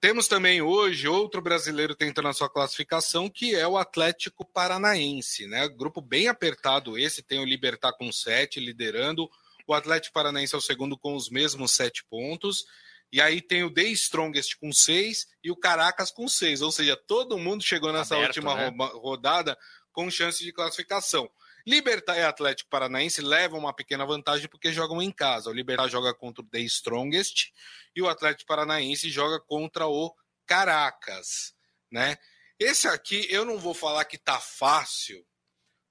Temos 0.00 0.26
também 0.26 0.60
hoje 0.60 1.06
outro 1.06 1.40
brasileiro 1.40 1.94
tentando 1.94 2.26
a 2.26 2.32
sua 2.32 2.50
classificação, 2.50 3.30
que 3.30 3.54
é 3.54 3.68
o 3.68 3.78
Atlético 3.78 4.44
Paranaense, 4.44 5.46
né? 5.46 5.68
Grupo 5.68 6.00
bem 6.00 6.26
apertado 6.26 6.98
esse, 6.98 7.22
tem 7.22 7.38
o 7.38 7.44
Libertar 7.44 7.92
com 7.92 8.10
7 8.10 8.58
liderando. 8.58 9.30
O 9.64 9.72
Atlético 9.72 10.14
Paranaense 10.14 10.56
é 10.56 10.58
o 10.58 10.60
segundo 10.60 10.98
com 10.98 11.14
os 11.14 11.30
mesmos 11.30 11.70
7 11.70 12.04
pontos. 12.06 12.66
E 13.12 13.20
aí 13.20 13.40
tem 13.40 13.62
o 13.62 13.72
The 13.72 13.84
Strongest 13.84 14.56
com 14.60 14.72
seis 14.72 15.26
e 15.42 15.50
o 15.50 15.56
Caracas 15.56 16.10
com 16.10 16.28
seis. 16.28 16.60
Ou 16.60 16.72
seja, 16.72 16.96
todo 16.96 17.38
mundo 17.38 17.62
chegou 17.62 17.92
nessa 17.92 18.16
Aberto, 18.16 18.36
última 18.36 18.54
né? 18.54 18.72
rodada 18.94 19.56
com 19.92 20.10
chance 20.10 20.44
de 20.44 20.52
classificação. 20.52 21.30
Libertar 21.66 22.16
e 22.16 22.22
Atlético 22.22 22.70
Paranaense 22.70 23.20
levam 23.20 23.58
uma 23.58 23.74
pequena 23.74 24.06
vantagem 24.06 24.48
porque 24.48 24.72
jogam 24.72 25.02
em 25.02 25.10
casa. 25.10 25.50
O 25.50 25.52
Libertar 25.52 25.88
joga 25.88 26.14
contra 26.14 26.44
o 26.44 26.46
The 26.46 26.60
Strongest 26.60 27.50
e 27.94 28.02
o 28.02 28.08
Atlético 28.08 28.46
Paranaense 28.46 29.10
joga 29.10 29.40
contra 29.40 29.88
o 29.88 30.14
Caracas, 30.46 31.54
né? 31.90 32.16
Esse 32.58 32.86
aqui 32.86 33.26
eu 33.30 33.44
não 33.44 33.58
vou 33.58 33.74
falar 33.74 34.04
que 34.04 34.16
tá 34.16 34.38
fácil, 34.38 35.26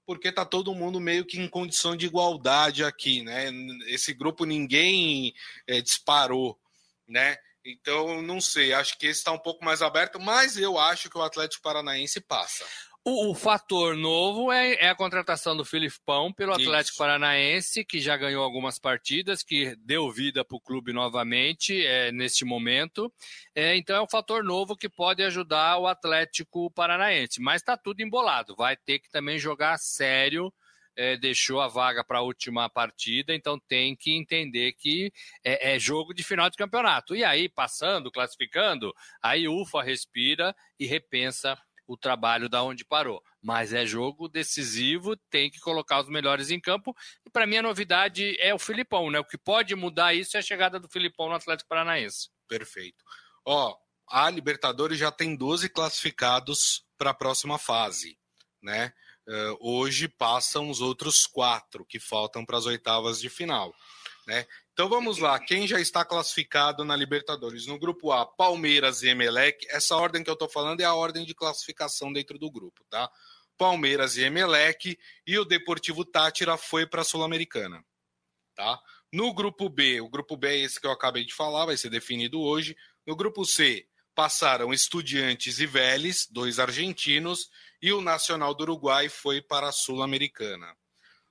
porque 0.05 0.31
tá 0.31 0.45
todo 0.45 0.73
mundo 0.73 0.99
meio 0.99 1.25
que 1.25 1.39
em 1.39 1.47
condição 1.47 1.95
de 1.95 2.05
igualdade 2.05 2.83
aqui, 2.83 3.21
né? 3.21 3.49
Esse 3.87 4.13
grupo 4.13 4.45
ninguém 4.45 5.33
é, 5.67 5.81
disparou 5.81 6.57
né? 7.07 7.37
Então, 7.65 8.21
não 8.21 8.39
sei, 8.39 8.73
acho 8.73 8.97
que 8.97 9.07
esse 9.07 9.19
está 9.19 9.31
um 9.31 9.39
pouco 9.39 9.65
mais 9.65 9.81
aberto, 9.81 10.19
mas 10.19 10.55
eu 10.55 10.77
acho 10.77 11.09
que 11.09 11.17
o 11.17 11.23
Atlético 11.23 11.63
Paranaense 11.63 12.21
passa. 12.21 12.63
O, 13.07 13.29
o 13.29 13.35
fator 13.35 13.95
novo 13.95 14.51
é, 14.51 14.73
é, 14.73 14.89
a 14.89 14.95
contratação 14.95 15.55
do 15.55 15.63
Filipão 15.63 16.33
pelo 16.33 16.53
Atlético 16.53 16.93
Isso. 16.93 16.97
Paranaense, 16.97 17.85
que 17.85 17.99
já 17.99 18.17
ganhou 18.17 18.43
algumas 18.43 18.79
partidas, 18.79 19.43
que 19.43 19.75
deu 19.77 20.11
vida 20.11 20.43
para 20.43 20.57
o 20.57 20.59
clube 20.59 20.91
novamente 20.91 21.85
é, 21.85 22.11
neste 22.11 22.43
momento. 22.43 23.13
É, 23.53 23.75
então 23.77 23.95
é 23.95 24.01
um 24.01 24.09
fator 24.09 24.43
novo 24.43 24.75
que 24.75 24.89
pode 24.89 25.21
ajudar 25.21 25.77
o 25.77 25.85
Atlético 25.85 26.71
Paranaense. 26.71 27.39
Mas 27.39 27.61
está 27.61 27.77
tudo 27.77 28.01
embolado. 28.01 28.55
Vai 28.55 28.75
ter 28.75 28.97
que 28.97 29.09
também 29.11 29.37
jogar 29.37 29.77
sério 29.77 30.51
é, 30.95 31.17
deixou 31.17 31.61
a 31.61 31.67
vaga 31.67 32.03
para 32.03 32.19
a 32.19 32.21
última 32.21 32.69
partida, 32.69 33.33
então 33.33 33.59
tem 33.67 33.95
que 33.95 34.11
entender 34.11 34.73
que 34.73 35.11
é, 35.43 35.75
é, 35.75 35.79
jogo 35.79 36.13
de 36.13 36.23
final 36.23 36.49
de 36.49 36.57
campeonato. 36.57 37.15
E 37.15 37.23
aí, 37.23 37.49
passando, 37.49 38.11
classificando, 38.11 38.93
aí 39.21 39.47
ufa, 39.47 39.81
respira 39.81 40.55
e 40.79 40.85
repensa 40.85 41.57
o 41.87 41.95
trabalho 41.95 42.49
da 42.49 42.63
onde 42.63 42.83
parou. 42.83 43.21
Mas 43.41 43.73
é 43.73 43.85
jogo 43.85 44.27
decisivo, 44.27 45.15
tem 45.29 45.51
que 45.51 45.59
colocar 45.59 46.01
os 46.01 46.09
melhores 46.09 46.49
em 46.49 46.59
campo. 46.59 46.95
E 47.25 47.29
para 47.29 47.45
mim 47.45 47.57
a 47.57 47.61
novidade 47.61 48.35
é 48.39 48.53
o 48.53 48.59
Filipão, 48.59 49.11
né? 49.11 49.19
O 49.19 49.25
que 49.25 49.37
pode 49.37 49.75
mudar 49.75 50.13
isso 50.13 50.35
é 50.35 50.39
a 50.39 50.43
chegada 50.43 50.79
do 50.79 50.89
Filipão 50.89 51.29
no 51.29 51.35
Atlético 51.35 51.69
Paranaense. 51.69 52.29
Perfeito. 52.47 53.03
Ó, 53.45 53.75
a 54.09 54.29
Libertadores 54.29 54.97
já 54.97 55.11
tem 55.11 55.35
12 55.35 55.69
classificados 55.69 56.83
para 56.97 57.11
a 57.11 57.13
próxima 57.13 57.59
fase, 57.59 58.17
né? 58.61 58.91
Uh, 59.27 59.57
hoje 59.59 60.07
passam 60.07 60.69
os 60.69 60.81
outros 60.81 61.25
quatro 61.25 61.83
que 61.83 61.99
faltam 61.99 62.45
para 62.45 62.57
as 62.57 62.65
oitavas 62.65 63.19
de 63.19 63.29
final. 63.29 63.73
Né? 64.27 64.45
Então 64.73 64.89
vamos 64.89 65.19
lá, 65.19 65.39
quem 65.39 65.67
já 65.67 65.79
está 65.79 66.03
classificado 66.03 66.83
na 66.83 66.95
Libertadores? 66.95 67.65
No 67.65 67.79
grupo 67.79 68.11
A, 68.11 68.25
Palmeiras 68.25 69.03
e 69.03 69.07
Emelec. 69.07 69.65
Essa 69.69 69.95
ordem 69.95 70.23
que 70.23 70.29
eu 70.29 70.33
estou 70.33 70.49
falando 70.49 70.81
é 70.81 70.83
a 70.83 70.93
ordem 70.93 71.25
de 71.25 71.33
classificação 71.33 72.11
dentro 72.11 72.37
do 72.37 72.51
grupo, 72.51 72.83
tá? 72.89 73.09
Palmeiras 73.57 74.17
e 74.17 74.23
Emelec 74.23 74.97
e 75.25 75.39
o 75.39 75.45
Deportivo 75.45 76.03
Tátira 76.03 76.57
foi 76.57 76.85
para 76.85 77.01
a 77.01 77.05
Sul-Americana, 77.05 77.83
tá? 78.53 78.79
No 79.13 79.33
grupo 79.33 79.69
B, 79.69 80.01
o 80.01 80.09
grupo 80.09 80.35
B 80.35 80.47
é 80.47 80.57
esse 80.57 80.79
que 80.79 80.85
eu 80.85 80.91
acabei 80.91 81.23
de 81.23 81.33
falar, 81.33 81.65
vai 81.65 81.77
ser 81.77 81.89
definido 81.89 82.41
hoje. 82.41 82.75
No 83.07 83.15
grupo 83.15 83.45
C, 83.45 83.87
passaram 84.15 84.73
Estudiantes 84.73 85.59
e 85.59 85.65
Vélez, 85.65 86.25
dois 86.31 86.57
argentinos, 86.57 87.49
e 87.81 87.91
o 87.91 88.01
Nacional 88.01 88.55
do 88.55 88.61
Uruguai 88.63 89.09
foi 89.09 89.41
para 89.41 89.67
a 89.67 89.71
Sul-Americana. 89.71 90.75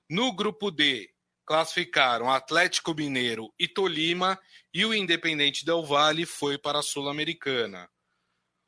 No 0.07 0.31
grupo 0.31 0.69
D, 0.69 1.09
classificaram 1.45 2.31
Atlético 2.31 2.93
Mineiro 2.93 3.51
e 3.59 3.67
Tolima, 3.67 4.39
e 4.73 4.85
o 4.85 4.93
Independente 4.93 5.65
Del 5.65 5.83
Valle 5.83 6.25
foi 6.25 6.57
para 6.57 6.79
a 6.79 6.83
Sul-Americana. 6.83 7.89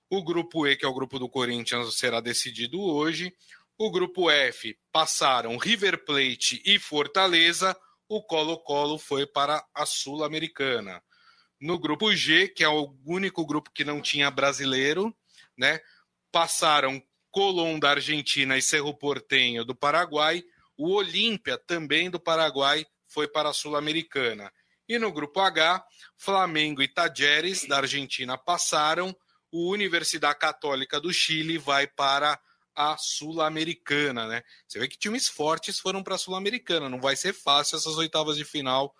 O 0.09 0.23
grupo 0.23 0.65
E, 0.65 0.75
que 0.75 0.85
é 0.85 0.87
o 0.87 0.93
grupo 0.93 1.19
do 1.19 1.29
Corinthians, 1.29 1.97
será 1.97 2.19
decidido 2.19 2.81
hoje. 2.81 3.33
O 3.77 3.91
grupo 3.91 4.31
F 4.31 4.77
passaram 4.91 5.57
River 5.57 6.03
Plate 6.05 6.61
e 6.65 6.79
Fortaleza. 6.79 7.77
O 8.09 8.23
Colo-Colo 8.23 8.97
foi 8.97 9.27
para 9.27 9.63
a 9.75 9.85
Sul-Americana. 9.85 11.03
No 11.59 11.79
grupo 11.79 12.13
G, 12.15 12.47
que 12.47 12.63
é 12.63 12.69
o 12.69 12.95
único 13.05 13.45
grupo 13.45 13.71
que 13.71 13.83
não 13.83 14.01
tinha 14.01 14.29
brasileiro, 14.29 15.15
né? 15.57 15.79
Passaram 16.31 17.01
Colón 17.31 17.79
da 17.79 17.91
Argentina 17.91 18.57
e 18.57 18.61
Cerro 18.61 18.93
Portenho 18.93 19.65
do 19.65 19.75
Paraguai. 19.75 20.43
O 20.77 20.93
Olímpia, 20.93 21.57
também 21.57 22.09
do 22.09 22.19
Paraguai, 22.19 22.85
foi 23.07 23.27
para 23.27 23.49
a 23.49 23.53
Sul-Americana. 23.53 24.51
E 24.87 24.97
no 24.99 25.11
grupo 25.11 25.39
H, 25.39 25.83
Flamengo 26.15 26.81
e 26.81 26.87
Tajeres 26.87 27.65
da 27.67 27.77
Argentina 27.77 28.37
passaram. 28.37 29.15
O 29.51 29.71
Universidade 29.71 30.37
Católica 30.37 30.99
do 30.99 31.11
Chile 31.11 31.57
vai 31.57 31.87
para 31.87 32.39
a 32.75 32.95
Sul-Americana, 32.97 34.27
né? 34.27 34.43
Você 34.67 34.77
vê 34.77 34.87
que 34.87 34.97
times 34.97 35.27
fortes 35.27 35.79
foram 35.79 36.03
para 36.03 36.15
a 36.15 36.17
Sul-Americana. 36.17 36.87
Não 36.87 37.01
vai 37.01 37.15
ser 37.15 37.33
fácil 37.33 37.77
essas 37.77 37.97
oitavas 37.97 38.37
de 38.37 38.45
final 38.45 38.93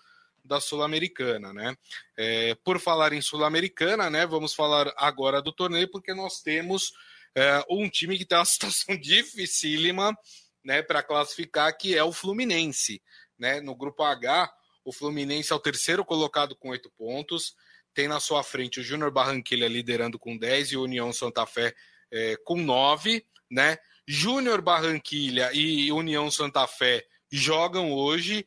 da 0.48 0.60
Sul-Americana, 0.60 1.54
né? 1.54 1.76
É, 2.18 2.56
por 2.64 2.80
falar 2.80 3.14
em 3.14 3.22
Sul-Americana, 3.22 4.10
né? 4.10 4.26
Vamos 4.26 4.54
falar 4.54 4.94
agora 4.98 5.42
do 5.42 5.52
torneio, 5.52 5.90
porque 5.92 6.14
nós 6.14 6.42
temos 6.42 6.94
é, 7.36 7.64
um 7.70 7.90
time 7.90 8.18
que 8.18 8.26
tem 8.26 8.38
uma 8.38 8.46
situação 8.46 8.98
dificílima, 8.98 10.18
né? 10.64 10.82
Para 10.82 11.04
classificar, 11.04 11.78
que 11.78 11.96
é 11.96 12.04
o 12.04 12.12
Fluminense, 12.12 13.02
né? 13.38 13.62
No 13.62 13.76
grupo 13.76 14.04
H, 14.04 14.52
o 14.84 14.92
Fluminense 14.92 15.52
é 15.52 15.56
o 15.56 15.60
terceiro 15.60 16.04
colocado 16.06 16.56
com 16.56 16.70
oito 16.70 16.90
pontos. 16.98 17.56
Tem 17.94 18.08
na 18.08 18.20
sua 18.20 18.44
frente 18.44 18.80
o 18.80 18.84
Júnior 18.84 19.12
Barranquilla 19.12 19.68
liderando 19.68 20.18
com 20.18 20.38
10 20.38 20.72
e 20.72 20.78
o 20.78 20.84
União 20.84 21.12
Santa 21.12 21.46
Fé 21.46 21.76
é, 22.12 22.38
com 22.46 22.56
9, 22.56 23.26
né? 23.52 23.78
Júnior 24.08 24.62
Barranquilha 24.62 25.52
e 25.54 25.92
União 25.92 26.32
Santa 26.32 26.66
Fé 26.66 27.06
jogam 27.30 27.92
hoje, 27.92 28.46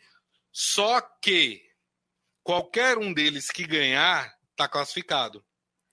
só 0.50 1.00
que 1.22 1.69
qualquer 2.42 2.98
um 2.98 3.12
deles 3.12 3.50
que 3.50 3.66
ganhar 3.66 4.32
está 4.50 4.68
classificado. 4.68 5.44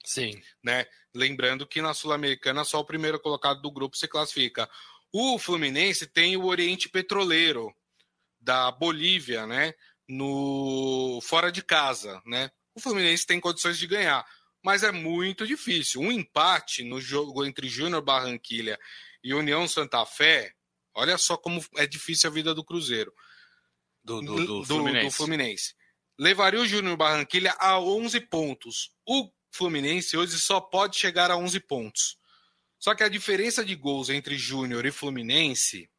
Sim. 0.05 0.41
Né? 0.63 0.86
Lembrando 1.13 1.67
que 1.67 1.81
na 1.81 1.93
Sul-Americana 1.93 2.63
só 2.63 2.79
o 2.79 2.86
primeiro 2.86 3.19
colocado 3.19 3.62
do 3.62 3.71
grupo 3.71 3.97
se 3.97 4.07
classifica. 4.07 4.69
O 5.12 5.39
Fluminense 5.39 6.05
tem 6.07 6.38
o 6.38 6.45
Oriente 6.45 6.89
Petroleiro 6.89 7.73
da 8.39 8.71
Bolívia, 8.71 9.45
né? 9.45 9.73
No 10.07 11.19
fora 11.21 11.51
de 11.51 11.62
casa, 11.62 12.21
né? 12.25 12.49
O 12.73 12.79
Fluminense 12.79 13.25
tem 13.25 13.39
condições 13.39 13.77
de 13.77 13.88
ganhar, 13.88 14.25
mas 14.63 14.83
é 14.83 14.91
muito 14.91 15.45
difícil. 15.45 16.01
Um 16.01 16.12
empate 16.12 16.83
no 16.83 17.01
jogo 17.01 17.45
entre 17.45 17.67
Júnior 17.67 18.01
Barranquilha 18.01 18.79
e 19.23 19.33
União 19.33 19.67
Santa 19.67 20.05
Fé, 20.05 20.53
olha 20.93 21.17
só 21.17 21.36
como 21.36 21.65
é 21.75 21.86
difícil 21.88 22.29
a 22.29 22.33
vida 22.33 22.53
do 22.53 22.63
Cruzeiro 22.63 23.13
do, 24.03 24.21
do, 24.21 24.45
do, 24.45 24.65
Fluminense. 24.65 25.05
do 25.05 25.12
Fluminense. 25.12 25.75
Levaria 26.19 26.60
o 26.60 26.67
Júnior 26.67 26.97
Barranquilha 26.97 27.56
a 27.60 27.80
11 27.80 28.19
pontos. 28.21 28.91
O 29.06 29.32
Fluminense 29.51 30.17
hoje 30.17 30.39
só 30.39 30.60
pode 30.60 30.97
chegar 30.97 31.30
a 31.30 31.38
11 31.38 31.60
pontos. 31.62 32.17
Só 32.80 32.93
que 32.93 33.03
a 33.03 33.10
diferença 33.10 33.63
de 33.63 33.75
gols 33.75 34.10
entre 34.10 34.38
Júnior 34.38 34.86
e 34.86 34.91
Fluminense 34.91 35.89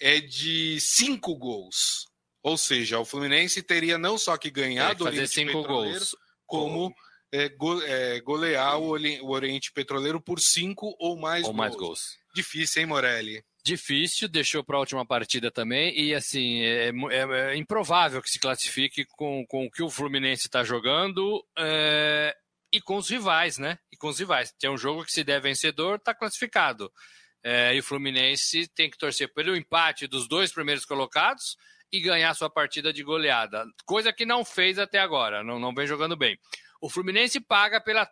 é 0.00 0.20
de 0.20 0.78
5 0.80 1.34
gols. 1.36 2.06
Ou 2.44 2.58
seja, 2.58 2.98
o 2.98 3.06
Fluminense 3.06 3.62
teria 3.62 3.96
não 3.96 4.18
só 4.18 4.36
que 4.36 4.50
ganhar 4.50 4.90
é, 4.90 4.94
do 4.94 5.04
Oriente 5.04 5.28
cinco 5.28 5.62
gols. 5.62 6.14
como 6.44 6.94
é, 7.32 7.48
go, 7.48 7.82
é, 7.82 8.20
golear 8.20 8.78
o, 8.78 8.90
o, 8.90 9.30
Oriente 9.30 9.72
Petroleiro 9.72 10.20
por 10.20 10.38
5 10.38 10.94
ou 10.98 11.16
mais 11.16 11.44
ou 11.44 11.54
gols. 11.54 11.56
mais 11.56 11.74
gols. 11.74 12.18
Difícil, 12.34 12.82
hein, 12.82 12.86
Morelli? 12.86 13.42
Difícil, 13.64 14.28
deixou 14.28 14.62
para 14.62 14.76
a 14.76 14.80
última 14.80 15.06
partida 15.06 15.50
também, 15.50 15.98
e 15.98 16.14
assim, 16.14 16.60
é, 16.60 16.90
é, 16.90 17.52
é, 17.52 17.56
improvável 17.56 18.20
que 18.20 18.30
se 18.30 18.38
classifique 18.38 19.06
com, 19.06 19.44
com 19.46 19.64
o 19.64 19.70
que 19.70 19.82
o 19.82 19.88
Fluminense 19.88 20.46
está 20.46 20.62
jogando 20.62 21.42
é, 21.56 22.36
e 22.70 22.78
com 22.78 22.96
os 22.96 23.08
rivais, 23.08 23.56
né? 23.56 23.78
E 23.90 23.96
com 23.96 24.08
os 24.08 24.18
rivais. 24.18 24.52
Tem 24.58 24.68
um 24.68 24.76
jogo 24.76 25.04
que 25.04 25.12
se 25.12 25.24
der 25.24 25.40
vencedor, 25.40 25.96
está 25.96 26.14
classificado. 26.14 26.92
É, 27.42 27.74
e 27.74 27.78
o 27.78 27.82
Fluminense 27.82 28.68
tem 28.74 28.90
que 28.90 28.98
torcer 28.98 29.32
pelo 29.32 29.56
empate 29.56 30.06
dos 30.06 30.28
dois 30.28 30.52
primeiros 30.52 30.84
colocados 30.84 31.56
e 31.90 32.00
ganhar 32.00 32.34
sua 32.34 32.50
partida 32.50 32.92
de 32.92 33.02
goleada, 33.02 33.64
coisa 33.86 34.12
que 34.12 34.26
não 34.26 34.44
fez 34.44 34.78
até 34.78 34.98
agora, 34.98 35.44
não, 35.44 35.60
não 35.60 35.72
vem 35.72 35.86
jogando 35.86 36.16
bem. 36.16 36.36
O 36.80 36.90
Fluminense 36.90 37.40
paga 37.40 37.80
pela 37.80 38.04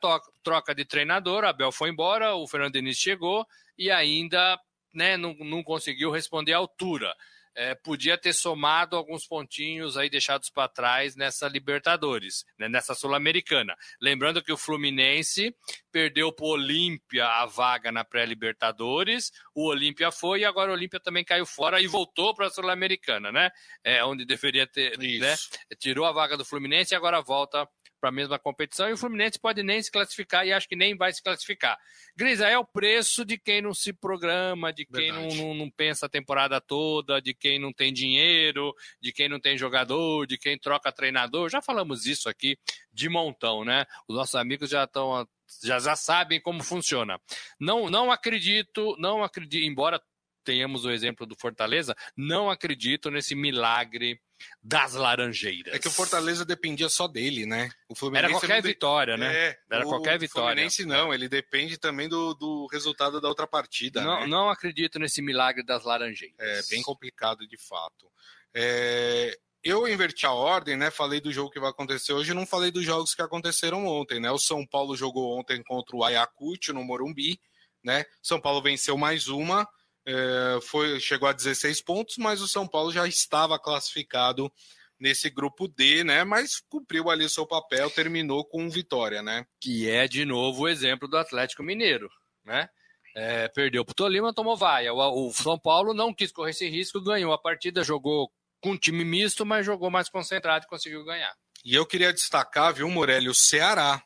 troca 0.42 0.74
de 0.74 0.84
treinador, 0.84 1.44
Abel 1.44 1.72
foi 1.72 1.90
embora, 1.90 2.34
o 2.34 2.46
Fernando 2.46 2.72
Diniz 2.72 2.96
chegou 2.96 3.44
e 3.76 3.90
ainda 3.90 4.58
né, 4.92 5.16
não, 5.16 5.35
não 5.35 5.62
conseguiu 5.62 6.11
responder 6.11 6.52
à 6.52 6.59
altura 6.59 7.14
é, 7.55 7.74
podia 7.74 8.16
ter 8.16 8.33
somado 8.33 8.96
alguns 8.96 9.26
pontinhos 9.26 9.96
aí 9.96 10.09
deixados 10.09 10.48
para 10.48 10.68
trás 10.68 11.16
nessa 11.16 11.48
Libertadores, 11.48 12.44
né, 12.59 12.68
nessa 12.68 12.94
Sul-Americana. 12.94 13.76
Lembrando 14.00 14.42
que 14.42 14.52
o 14.52 14.57
Fluminense 14.57 15.55
perdeu 15.90 16.33
para 16.33 16.46
o 16.46 16.50
Olímpia 16.50 17.26
a 17.26 17.46
vaga 17.46 17.92
na 17.92 18.05
pré-Libertadores, 18.05 19.31
o 19.55 19.66
Olímpia 19.66 20.11
foi 20.11 20.40
e 20.40 20.44
agora 20.44 20.70
o 20.70 20.74
Olímpia 20.74 21.00
também 21.00 21.24
caiu 21.24 21.44
fora 21.44 21.81
e 21.81 21.87
voltou 21.87 22.35
para 22.35 22.46
a 22.46 22.50
Sul-Americana, 22.50 23.31
né? 23.31 23.50
É, 23.85 24.02
onde 24.05 24.24
deveria 24.24 24.66
ter, 24.66 24.98
né? 24.98 25.35
Tirou 25.78 26.07
a 26.07 26.12
vaga 26.12 26.37
do 26.37 26.44
Fluminense 26.44 26.94
e 26.94 26.96
agora 26.96 27.20
volta 27.20 27.68
para 28.02 28.08
a 28.08 28.12
mesma 28.12 28.36
competição 28.36 28.88
e 28.88 28.92
o 28.92 28.96
Fluminense 28.96 29.38
pode 29.38 29.62
nem 29.62 29.80
se 29.80 29.88
classificar 29.88 30.44
e 30.44 30.52
acho 30.52 30.68
que 30.68 30.74
nem 30.74 30.96
vai 30.96 31.12
se 31.12 31.22
classificar. 31.22 31.78
Grisa, 32.16 32.48
é 32.48 32.58
o 32.58 32.64
preço 32.64 33.24
de 33.24 33.38
quem 33.38 33.62
não 33.62 33.72
se 33.72 33.92
programa, 33.92 34.72
de 34.72 34.84
quem 34.84 35.12
não, 35.12 35.28
não, 35.28 35.54
não, 35.54 35.70
pensa 35.70 36.06
a 36.06 36.08
temporada 36.08 36.60
toda, 36.60 37.22
de 37.22 37.32
quem 37.32 37.60
não 37.60 37.72
tem 37.72 37.92
dinheiro, 37.92 38.74
de 39.00 39.12
quem 39.12 39.28
não 39.28 39.38
tem 39.38 39.56
jogador, 39.56 40.26
de 40.26 40.36
quem 40.36 40.58
troca 40.58 40.90
treinador. 40.90 41.48
Já 41.48 41.62
falamos 41.62 42.04
isso 42.04 42.28
aqui 42.28 42.58
de 42.92 43.08
montão, 43.08 43.64
né? 43.64 43.86
Os 44.08 44.16
nossos 44.16 44.34
amigos 44.34 44.68
já 44.68 44.82
estão 44.82 45.24
já, 45.62 45.78
já 45.78 45.94
sabem 45.94 46.40
como 46.40 46.62
funciona. 46.64 47.20
Não, 47.60 47.88
não 47.88 48.10
acredito, 48.10 48.96
não 48.98 49.22
acredito, 49.22 49.64
embora 49.64 50.02
tenhamos 50.42 50.85
o 50.85 50.90
exemplo 50.90 51.26
do 51.26 51.37
Fortaleza, 51.37 51.94
não 52.16 52.50
acredito 52.50 53.11
nesse 53.11 53.35
milagre 53.35 54.20
das 54.62 54.94
Laranjeiras. 54.94 55.74
É 55.74 55.78
que 55.78 55.88
o 55.88 55.90
Fortaleza 55.90 56.44
dependia 56.44 56.88
só 56.88 57.07
dele, 57.07 57.46
né? 57.46 57.70
O 57.88 57.94
Fluminense 57.94 58.24
Era 58.24 58.40
qualquer 58.40 58.62
vitória, 58.62 59.16
né? 59.16 59.35
É, 59.35 59.59
Era 59.70 59.85
qualquer 59.85 60.18
vitória. 60.18 60.46
O 60.46 60.50
Fluminense 60.50 60.85
não, 60.85 61.14
ele 61.14 61.28
depende 61.28 61.78
também 61.78 62.09
do, 62.09 62.35
do 62.35 62.66
resultado 62.70 63.20
da 63.20 63.28
outra 63.28 63.46
partida. 63.46 64.02
Não, 64.02 64.20
né? 64.20 64.26
não 64.26 64.50
acredito 64.50 64.98
nesse 64.98 65.22
milagre 65.22 65.62
das 65.62 65.85
Laranjeiras. 65.85 66.37
É 66.38 66.62
bem 66.74 66.83
complicado 66.83 67.46
de 67.46 67.57
fato. 67.57 68.11
É, 68.55 69.37
eu 69.64 69.87
inverti 69.87 70.26
a 70.26 70.33
ordem, 70.33 70.76
né? 70.76 70.90
Falei 70.90 71.20
do 71.20 71.33
jogo 71.33 71.50
que 71.50 71.61
vai 71.61 71.70
acontecer 71.70 72.12
hoje, 72.12 72.35
não 72.35 72.46
falei 72.46 72.70
dos 72.70 72.85
jogos 72.85 73.14
que 73.14 73.22
aconteceram 73.22 73.87
ontem, 73.87 74.18
né? 74.18 74.31
O 74.31 74.38
São 74.38 74.66
Paulo 74.66 74.96
jogou 74.96 75.38
ontem 75.38 75.62
contra 75.62 75.96
o 75.96 76.02
Ayacucho 76.02 76.72
no 76.72 76.83
Morumbi, 76.83 77.40
né? 77.83 78.05
São 78.20 78.40
Paulo 78.40 78.61
venceu 78.61 78.98
mais 78.98 79.28
uma 79.28 79.68
é, 80.06 80.58
foi, 80.62 80.98
chegou 81.00 81.28
a 81.28 81.32
16 81.32 81.80
pontos, 81.82 82.16
mas 82.18 82.40
o 82.40 82.48
São 82.48 82.66
Paulo 82.66 82.92
já 82.92 83.06
estava 83.06 83.58
classificado 83.58 84.52
nesse 84.98 85.28
grupo 85.28 85.66
D, 85.66 86.04
né? 86.04 86.22
Mas 86.24 86.60
cumpriu 86.68 87.10
ali 87.10 87.28
seu 87.28 87.46
papel, 87.46 87.90
terminou 87.90 88.44
com 88.44 88.70
vitória, 88.70 89.22
né? 89.22 89.44
Que 89.60 89.90
é 89.90 90.06
de 90.06 90.24
novo 90.24 90.62
o 90.62 90.68
exemplo 90.68 91.08
do 91.08 91.16
Atlético 91.16 91.62
Mineiro, 91.62 92.08
né? 92.44 92.68
É, 93.14 93.48
perdeu 93.48 93.84
para 93.84 93.92
o 93.92 93.94
Tolima, 93.94 94.32
tomou 94.32 94.56
vaia. 94.56 94.94
O, 94.94 95.28
o, 95.28 95.32
São 95.32 95.58
Paulo 95.58 95.92
não 95.92 96.14
quis 96.14 96.32
correr 96.32 96.50
esse 96.50 96.68
risco, 96.68 97.02
ganhou 97.02 97.32
a 97.32 97.38
partida, 97.38 97.84
jogou 97.84 98.30
com 98.62 98.78
time 98.78 99.04
misto, 99.04 99.44
mas 99.44 99.66
jogou 99.66 99.90
mais 99.90 100.08
concentrado 100.08 100.64
e 100.64 100.68
conseguiu 100.68 101.04
ganhar. 101.04 101.34
E 101.64 101.74
eu 101.74 101.84
queria 101.84 102.12
destacar, 102.12 102.72
viu, 102.72 102.88
Morelli, 102.88 103.28
o 103.28 103.34
Ceará. 103.34 104.02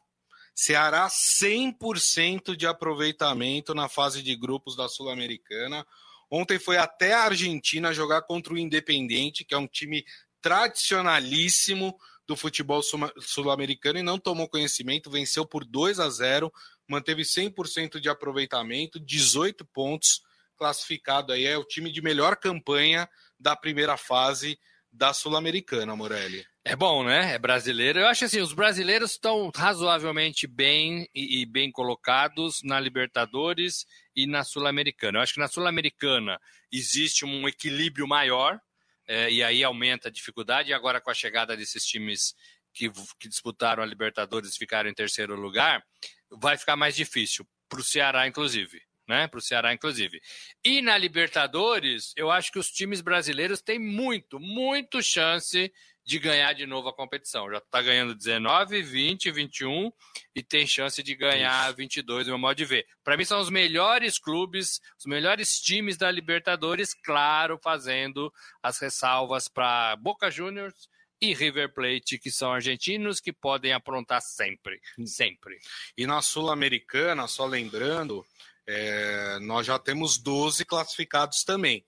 Ceará 0.58 1.06
100% 1.06 2.56
de 2.56 2.66
aproveitamento 2.66 3.74
na 3.74 3.90
fase 3.90 4.22
de 4.22 4.34
grupos 4.34 4.74
da 4.74 4.88
Sul-Americana. 4.88 5.86
Ontem 6.30 6.58
foi 6.58 6.78
até 6.78 7.12
a 7.12 7.24
Argentina 7.24 7.92
jogar 7.92 8.22
contra 8.22 8.54
o 8.54 8.58
Independente, 8.58 9.44
que 9.44 9.54
é 9.54 9.58
um 9.58 9.66
time 9.66 10.02
tradicionalíssimo 10.40 11.94
do 12.26 12.34
futebol 12.34 12.82
sul-americano 13.20 13.98
e 13.98 14.02
não 14.02 14.18
tomou 14.18 14.48
conhecimento, 14.48 15.10
venceu 15.10 15.44
por 15.44 15.62
2 15.62 16.00
a 16.00 16.08
0, 16.08 16.50
manteve 16.88 17.22
100% 17.22 18.00
de 18.00 18.08
aproveitamento, 18.08 18.98
18 18.98 19.62
pontos, 19.66 20.22
classificado 20.56 21.34
aí 21.34 21.44
é 21.44 21.58
o 21.58 21.64
time 21.64 21.92
de 21.92 22.00
melhor 22.00 22.34
campanha 22.34 23.06
da 23.38 23.54
primeira 23.54 23.98
fase 23.98 24.58
da 24.90 25.12
Sul-Americana, 25.12 25.94
Morelli. 25.94 26.46
É 26.68 26.74
bom, 26.74 27.04
né? 27.04 27.32
É 27.34 27.38
brasileiro. 27.38 28.00
Eu 28.00 28.08
acho 28.08 28.24
assim, 28.24 28.40
os 28.40 28.52
brasileiros 28.52 29.12
estão 29.12 29.52
razoavelmente 29.54 30.48
bem 30.48 31.08
e, 31.14 31.42
e 31.42 31.46
bem 31.46 31.70
colocados 31.70 32.60
na 32.64 32.80
Libertadores 32.80 33.86
e 34.16 34.26
na 34.26 34.42
Sul-Americana. 34.42 35.18
Eu 35.18 35.22
acho 35.22 35.34
que 35.34 35.38
na 35.38 35.46
Sul-Americana 35.46 36.40
existe 36.72 37.24
um 37.24 37.46
equilíbrio 37.46 38.08
maior 38.08 38.58
é, 39.06 39.30
e 39.30 39.44
aí 39.44 39.62
aumenta 39.62 40.08
a 40.08 40.10
dificuldade. 40.10 40.70
E 40.70 40.74
agora 40.74 41.00
com 41.00 41.08
a 41.08 41.14
chegada 41.14 41.56
desses 41.56 41.84
times 41.84 42.34
que, 42.74 42.90
que 43.20 43.28
disputaram 43.28 43.80
a 43.80 43.86
Libertadores 43.86 44.56
e 44.56 44.58
ficaram 44.58 44.90
em 44.90 44.94
terceiro 44.94 45.36
lugar, 45.36 45.84
vai 46.32 46.58
ficar 46.58 46.74
mais 46.74 46.96
difícil 46.96 47.46
para 47.68 47.78
o 47.78 47.84
Ceará, 47.84 48.26
inclusive 48.26 48.80
né? 49.08 49.28
Para 49.28 49.38
o 49.38 49.42
Ceará, 49.42 49.72
inclusive. 49.72 50.20
E 50.64 50.82
na 50.82 50.98
Libertadores, 50.98 52.12
eu 52.16 52.30
acho 52.30 52.50
que 52.50 52.58
os 52.58 52.70
times 52.70 53.00
brasileiros 53.00 53.62
têm 53.62 53.78
muito, 53.78 54.40
muito 54.40 55.00
chance 55.00 55.72
de 56.06 56.20
ganhar 56.20 56.52
de 56.52 56.66
novo 56.66 56.88
a 56.88 56.94
competição. 56.94 57.50
Já 57.50 57.58
está 57.58 57.82
ganhando 57.82 58.14
19, 58.14 58.80
20, 58.80 59.32
21 59.32 59.92
e 60.36 60.42
tem 60.42 60.64
chance 60.64 61.02
de 61.02 61.16
ganhar 61.16 61.66
Isso. 61.66 61.76
22, 61.76 62.26
no 62.26 62.34
meu 62.34 62.38
modo 62.38 62.54
de 62.54 62.64
ver. 62.64 62.86
Para 63.02 63.16
mim, 63.16 63.24
são 63.24 63.40
os 63.40 63.50
melhores 63.50 64.16
clubes, 64.16 64.80
os 64.96 65.04
melhores 65.04 65.60
times 65.60 65.96
da 65.96 66.08
Libertadores, 66.08 66.94
claro, 66.94 67.58
fazendo 67.60 68.32
as 68.62 68.78
ressalvas 68.78 69.48
para 69.48 69.96
Boca 69.96 70.30
Juniors 70.30 70.88
e 71.20 71.34
River 71.34 71.74
Plate, 71.74 72.18
que 72.18 72.30
são 72.30 72.52
argentinos 72.52 73.18
que 73.18 73.32
podem 73.32 73.72
aprontar 73.72 74.20
sempre, 74.22 74.80
sempre. 75.04 75.58
E 75.98 76.06
na 76.06 76.22
Sul-Americana, 76.22 77.26
só 77.26 77.46
lembrando, 77.46 78.24
é, 78.64 79.40
nós 79.40 79.66
já 79.66 79.76
temos 79.76 80.18
12 80.18 80.64
classificados 80.64 81.42
também. 81.42 81.84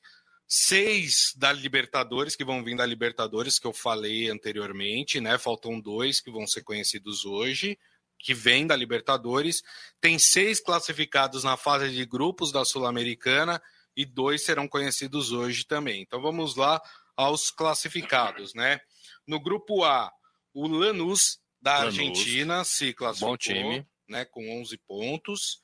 Seis 0.48 1.34
da 1.36 1.52
Libertadores, 1.52 2.34
que 2.34 2.44
vão 2.44 2.64
vir 2.64 2.74
da 2.74 2.86
Libertadores, 2.86 3.58
que 3.58 3.66
eu 3.66 3.72
falei 3.72 4.30
anteriormente, 4.30 5.20
né? 5.20 5.36
Faltam 5.36 5.78
dois 5.78 6.20
que 6.20 6.30
vão 6.30 6.46
ser 6.46 6.62
conhecidos 6.62 7.26
hoje, 7.26 7.78
que 8.18 8.32
vêm 8.32 8.66
da 8.66 8.74
Libertadores. 8.74 9.62
Tem 10.00 10.18
seis 10.18 10.58
classificados 10.58 11.44
na 11.44 11.58
fase 11.58 11.90
de 11.90 12.04
grupos 12.06 12.50
da 12.50 12.64
Sul-Americana 12.64 13.60
e 13.94 14.06
dois 14.06 14.42
serão 14.42 14.66
conhecidos 14.66 15.32
hoje 15.32 15.66
também. 15.66 16.00
Então 16.00 16.20
vamos 16.22 16.56
lá 16.56 16.80
aos 17.14 17.50
classificados, 17.50 18.54
né? 18.54 18.80
No 19.26 19.38
grupo 19.38 19.84
A, 19.84 20.10
o 20.54 20.66
Lanús 20.66 21.38
da 21.60 21.78
Lanús. 21.78 21.98
Argentina 21.98 22.64
se 22.64 22.94
classificou, 22.94 23.32
Bom 23.32 23.36
time. 23.36 23.86
né, 24.08 24.24
com 24.24 24.60
11 24.60 24.78
pontos. 24.78 25.60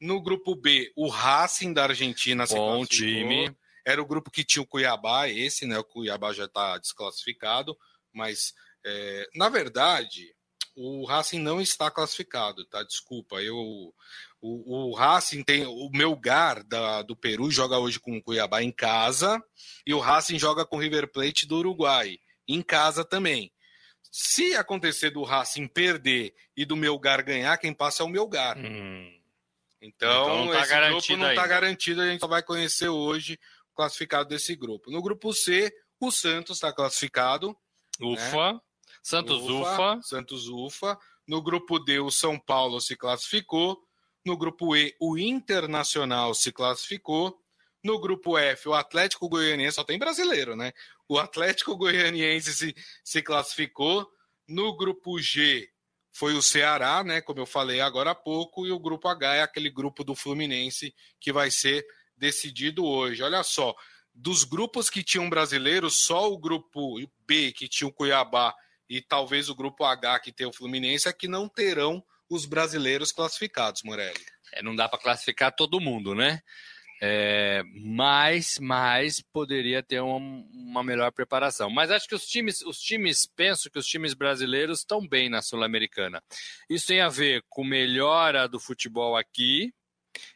No 0.00 0.22
grupo 0.22 0.54
B, 0.54 0.92
o 0.94 1.08
Racing 1.08 1.72
da 1.72 1.84
Argentina 1.84 2.46
se 2.46 2.54
Bom 2.54 2.86
time. 2.86 3.54
Era 3.84 4.00
o 4.02 4.06
grupo 4.06 4.30
que 4.30 4.44
tinha 4.44 4.62
o 4.62 4.66
Cuiabá, 4.66 5.28
esse, 5.28 5.66
né? 5.66 5.78
O 5.78 5.84
Cuiabá 5.84 6.32
já 6.32 6.44
está 6.44 6.78
desclassificado, 6.78 7.76
mas 8.12 8.52
é, 8.84 9.26
na 9.34 9.48
verdade 9.48 10.34
o 10.74 11.04
Racing 11.04 11.40
não 11.40 11.60
está 11.60 11.90
classificado, 11.90 12.64
tá? 12.64 12.82
Desculpa, 12.82 13.42
eu 13.42 13.92
o, 14.40 14.90
o 14.90 14.94
Racing 14.94 15.42
tem 15.42 15.66
o 15.66 15.90
Melgar 15.92 16.64
da, 16.64 17.02
do 17.02 17.14
Peru 17.14 17.50
joga 17.50 17.78
hoje 17.78 18.00
com 18.00 18.16
o 18.16 18.22
Cuiabá 18.22 18.62
em 18.62 18.72
casa 18.72 19.42
e 19.86 19.92
o 19.92 19.98
Racing 19.98 20.38
joga 20.38 20.64
com 20.64 20.76
o 20.76 20.80
River 20.80 21.10
Plate 21.10 21.46
do 21.46 21.58
Uruguai 21.58 22.18
em 22.48 22.62
casa 22.62 23.04
também. 23.04 23.52
Se 24.10 24.54
acontecer 24.56 25.10
do 25.10 25.22
Racing 25.22 25.68
perder 25.68 26.34
e 26.56 26.64
do 26.64 26.76
Melgar 26.76 27.22
ganhar, 27.24 27.58
quem 27.58 27.74
passa 27.74 28.02
é 28.02 28.06
o 28.06 28.08
Melgar. 28.08 28.56
Hum. 28.58 29.20
Então, 29.82 30.44
então 30.44 30.52
tá 30.52 30.62
esse 30.62 30.74
grupo 30.88 31.16
não 31.16 31.30
está 31.30 31.46
garantido, 31.46 32.02
a 32.02 32.06
gente 32.06 32.20
só 32.20 32.26
vai 32.26 32.42
conhecer 32.42 32.88
hoje 32.88 33.38
classificado 33.80 34.28
desse 34.28 34.54
grupo. 34.54 34.90
No 34.90 35.00
grupo 35.00 35.32
C, 35.32 35.72
O 35.98 36.10
Santos 36.10 36.58
está 36.58 36.70
classificado. 36.70 37.56
Ufa. 37.98 38.52
Né? 38.52 38.60
Santos 39.02 39.42
Ufa, 39.44 39.54
Ufa. 39.54 40.02
Santos 40.02 40.48
Ufa. 40.48 40.98
No 41.26 41.40
grupo 41.40 41.78
D, 41.78 41.98
o 41.98 42.10
São 42.10 42.38
Paulo 42.38 42.78
se 42.78 42.94
classificou. 42.94 43.80
No 44.22 44.36
grupo 44.36 44.76
E, 44.76 44.94
o 45.00 45.16
Internacional 45.16 46.34
se 46.34 46.52
classificou. 46.52 47.38
No 47.82 47.98
grupo 47.98 48.36
F, 48.36 48.68
o 48.68 48.74
Atlético 48.74 49.30
Goianiense, 49.30 49.76
só 49.76 49.84
tem 49.84 49.98
brasileiro, 49.98 50.54
né? 50.54 50.72
O 51.08 51.18
Atlético 51.18 51.74
Goianiense 51.74 52.52
se, 52.52 52.74
se 53.02 53.22
classificou. 53.22 54.06
No 54.46 54.76
grupo 54.76 55.18
G, 55.18 55.70
foi 56.12 56.34
o 56.34 56.42
Ceará, 56.42 57.02
né? 57.02 57.22
Como 57.22 57.40
eu 57.40 57.46
falei 57.46 57.80
agora 57.80 58.10
há 58.10 58.14
pouco. 58.14 58.66
E 58.66 58.72
o 58.72 58.78
grupo 58.78 59.08
H 59.08 59.36
é 59.36 59.42
aquele 59.42 59.70
grupo 59.70 60.04
do 60.04 60.14
Fluminense 60.14 60.94
que 61.18 61.32
vai 61.32 61.50
ser 61.50 61.82
decidido 62.20 62.84
hoje. 62.84 63.22
Olha 63.22 63.42
só, 63.42 63.74
dos 64.14 64.44
grupos 64.44 64.90
que 64.90 65.02
tinham 65.02 65.30
brasileiros, 65.30 66.04
só 66.04 66.30
o 66.30 66.38
grupo 66.38 66.96
B, 67.26 67.50
que 67.52 67.66
tinha 67.66 67.88
o 67.88 67.92
Cuiabá, 67.92 68.54
e 68.88 69.00
talvez 69.00 69.48
o 69.48 69.54
grupo 69.54 69.84
H, 69.84 70.20
que 70.20 70.30
tem 70.30 70.46
o 70.46 70.52
Fluminense, 70.52 71.08
é 71.08 71.12
que 71.12 71.26
não 71.26 71.48
terão 71.48 72.04
os 72.28 72.44
brasileiros 72.44 73.10
classificados, 73.10 73.82
Morelli. 73.82 74.24
É, 74.52 74.62
não 74.62 74.76
dá 74.76 74.88
para 74.88 74.98
classificar 74.98 75.54
todo 75.54 75.80
mundo, 75.80 76.14
né? 76.14 76.40
É, 77.02 77.62
mas, 77.74 78.58
mas 78.60 79.22
poderia 79.32 79.82
ter 79.82 80.00
uma, 80.00 80.44
uma, 80.52 80.84
melhor 80.84 81.10
preparação. 81.12 81.70
Mas 81.70 81.90
acho 81.90 82.06
que 82.06 82.14
os 82.14 82.26
times, 82.26 82.60
os 82.60 82.78
times, 82.78 83.26
penso 83.26 83.70
que 83.70 83.78
os 83.78 83.86
times 83.86 84.12
brasileiros 84.12 84.80
estão 84.80 85.06
bem 85.08 85.30
na 85.30 85.40
Sul-Americana. 85.40 86.22
Isso 86.68 86.88
tem 86.88 87.00
a 87.00 87.08
ver 87.08 87.42
com 87.48 87.64
melhora 87.64 88.46
do 88.46 88.60
futebol 88.60 89.16
aqui 89.16 89.72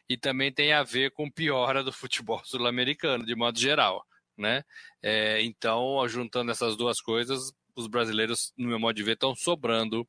e 0.09 0.17
também 0.17 0.51
tem 0.51 0.73
a 0.73 0.83
ver 0.83 1.11
com 1.11 1.29
piora 1.29 1.83
do 1.83 1.91
futebol 1.91 2.41
sul-americano, 2.45 3.25
de 3.25 3.35
modo 3.35 3.59
geral. 3.59 4.05
Né? 4.37 4.63
É, 5.01 5.41
então, 5.41 6.07
juntando 6.07 6.51
essas 6.51 6.75
duas 6.75 6.99
coisas, 6.99 7.53
os 7.75 7.87
brasileiros, 7.87 8.53
no 8.57 8.67
meu 8.67 8.79
modo 8.79 8.95
de 8.95 9.03
ver, 9.03 9.13
estão 9.13 9.35
sobrando 9.35 10.07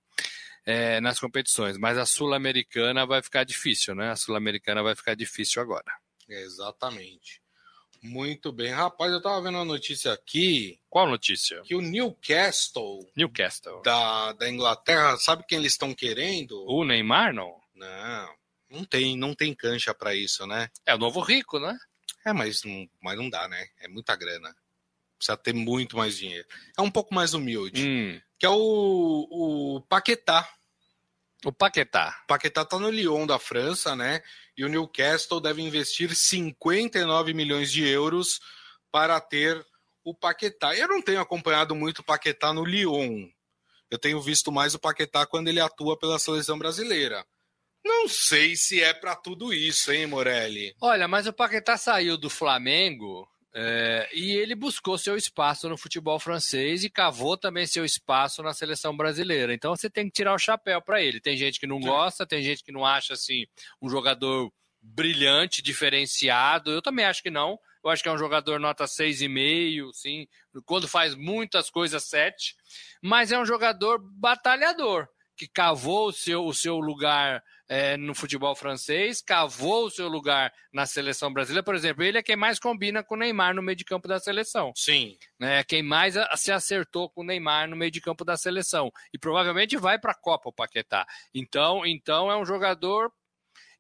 é, 0.65 1.01
nas 1.01 1.19
competições. 1.19 1.79
Mas 1.79 1.97
a 1.97 2.07
sul-americana 2.07 3.07
vai 3.07 3.23
ficar 3.23 3.45
difícil, 3.45 3.95
né? 3.95 4.11
A 4.11 4.17
sul-americana 4.17 4.83
vai 4.83 4.95
ficar 4.97 5.15
difícil 5.15 5.63
agora. 5.63 5.93
Exatamente. 6.29 7.41
Muito 8.03 8.53
bem. 8.53 8.73
Rapaz, 8.73 9.13
eu 9.13 9.23
tava 9.23 9.41
vendo 9.41 9.57
uma 9.57 9.65
notícia 9.65 10.13
aqui. 10.13 10.79
Qual 10.89 11.09
notícia? 11.09 11.63
Que 11.63 11.75
o 11.75 11.81
Newcastle. 11.81 13.09
Newcastle. 13.17 13.83
Da, 13.83 14.33
da 14.33 14.49
Inglaterra, 14.49 15.17
sabe 15.17 15.45
quem 15.47 15.59
eles 15.59 15.73
estão 15.73 15.95
querendo? 15.95 16.65
O 16.69 16.85
Neymar, 16.85 17.33
não? 17.33 17.61
Não. 17.75 18.35
Não 18.71 18.85
tem, 18.85 19.17
não 19.17 19.35
tem 19.35 19.55
cancha 19.55 19.95
para 19.95 20.15
isso, 20.15 20.47
né? 20.47 20.69
É 20.85 20.95
o 20.95 20.99
novo 20.99 21.21
rico, 21.21 21.59
né? 21.59 21.77
É, 22.25 22.33
mas 22.33 22.63
não, 22.65 22.89
mas 23.01 23.17
não 23.17 23.31
dá, 23.31 23.47
né? 23.49 23.69
É 23.79 23.89
muita 23.89 24.17
grana. 24.17 24.55
Precisa 25.17 25.37
ter 25.37 25.55
muito 25.55 25.97
mais 25.97 26.17
dinheiro. 26.17 26.47
É 26.77 26.83
um 26.83 26.91
pouco 26.91 27.15
mais 27.15 27.35
humilde. 27.35 27.87
Hum. 27.87 28.21
Que 28.39 28.47
é 28.47 28.51
o, 28.51 28.57
o 29.31 29.81
Paquetá. 29.89 30.49
O 31.45 31.53
Paquetá. 31.53 32.21
O 32.25 32.27
Paquetá 32.27 32.65
tá 32.65 32.79
no 32.79 32.91
Lyon 32.91 33.27
da 33.27 33.39
França, 33.39 33.95
né? 33.95 34.23
E 34.57 34.65
o 34.65 34.69
Newcastle 34.69 35.41
deve 35.41 35.63
investir 35.63 36.15
59 36.15 37.33
milhões 37.33 37.71
de 37.71 37.87
euros 37.87 38.41
para 38.91 39.21
ter 39.21 39.65
o 40.03 40.15
Paquetá. 40.15 40.75
Eu 40.75 40.89
não 40.89 41.01
tenho 41.01 41.21
acompanhado 41.21 41.75
muito 41.75 42.01
o 42.01 42.05
Paquetá 42.05 42.53
no 42.53 42.65
Lyon. 42.65 43.29
Eu 43.91 43.99
tenho 43.99 44.21
visto 44.21 44.51
mais 44.51 44.75
o 44.75 44.79
Paquetá 44.79 45.27
quando 45.27 45.49
ele 45.49 45.61
atua 45.61 45.99
pela 45.99 46.19
seleção 46.19 46.59
brasileira. 46.59 47.25
Não 47.87 48.09
sei 48.09 48.57
se 48.57 48.83
é 48.83 48.93
para 48.93 49.15
tudo 49.15 49.55
isso, 49.55 49.93
hein, 49.93 50.07
Morelli? 50.07 50.75
Olha, 50.81 51.07
mas 51.07 51.27
o 51.27 51.33
Paquetá 51.33 51.77
saiu 51.77 52.17
do 52.17 52.29
Flamengo 52.29 53.29
é, 53.55 54.09
e 54.13 54.33
ele 54.33 54.55
buscou 54.55 54.99
seu 54.99 55.17
espaço 55.17 55.69
no 55.69 55.79
futebol 55.79 56.19
francês 56.19 56.85
e 56.85 56.91
cavou 56.91 57.39
também 57.39 57.67
seu 57.67 57.85
espaço 57.85 58.43
na 58.43 58.53
seleção 58.53 58.95
brasileira. 58.95 59.55
Então 59.55 59.75
você 59.75 59.89
tem 59.89 60.05
que 60.07 60.13
tirar 60.13 60.35
o 60.35 60.39
chapéu 60.39 60.83
para 60.83 61.01
ele. 61.01 61.21
Tem 61.21 61.37
gente 61.37 61.59
que 61.59 61.67
não 61.67 61.81
gosta, 61.81 62.27
tem 62.27 62.43
gente 62.43 62.63
que 62.63 62.71
não 62.71 62.85
acha 62.85 63.15
assim 63.15 63.47
um 63.81 63.89
jogador 63.89 64.53
brilhante, 64.83 65.63
diferenciado. 65.63 66.71
Eu 66.71 66.83
também 66.83 67.05
acho 67.05 67.23
que 67.23 67.31
não. 67.31 67.59
Eu 67.83 67.91
acho 67.91 68.03
que 68.03 68.09
é 68.09 68.13
um 68.13 68.19
jogador 68.19 68.61
nota 68.61 68.85
6,5, 68.85 69.91
sim. 69.95 70.27
Quando 70.65 70.89
faz 70.89 71.15
muitas 71.15 71.71
coisas, 71.71 72.03
7. 72.05 72.55
Mas 73.01 73.33
é 73.33 73.39
um 73.39 73.47
jogador 73.47 73.99
batalhador, 73.99 75.09
que 75.37 75.47
cavou 75.47 76.09
o 76.09 76.13
seu, 76.13 76.45
o 76.45 76.53
seu 76.53 76.79
lugar 76.79 77.43
é, 77.69 77.97
no 77.97 78.15
futebol 78.15 78.55
francês, 78.55 79.21
cavou 79.21 79.87
o 79.87 79.91
seu 79.91 80.09
lugar 80.09 80.53
na 80.73 80.87
seleção 80.87 81.33
brasileira. 81.33 81.65
Por 81.65 81.75
exemplo, 81.75 82.05
ele 82.05 82.19
é 82.19 82.23
quem 82.23 82.37
mais 82.37 82.59
combina 82.59 83.03
com 83.03 83.15
o 83.15 83.19
Neymar 83.19 83.55
no 83.55 83.63
meio 83.63 83.77
de 83.77 83.85
campo 83.85 84.07
da 84.07 84.19
seleção. 84.19 84.73
Sim. 84.77 85.19
É 85.41 85.65
quem 85.65 85.83
mais 85.83 86.15
se 86.37 86.53
acertou 86.53 87.11
com 87.11 87.23
o 87.23 87.25
Neymar 87.25 87.69
no 87.69 87.77
meio 87.77 87.91
de 87.91 88.01
campo 88.01 88.25
da 88.25 88.37
seleção. 88.37 88.93
E 89.13 89.19
provavelmente 89.19 89.77
vai 89.77 89.99
para 89.99 90.13
a 90.13 90.19
Copa 90.19 90.49
o 90.49 90.53
Paquetá. 90.53 91.07
Então, 91.35 91.85
então 91.85 92.31
é 92.31 92.37
um 92.37 92.45
jogador 92.45 93.13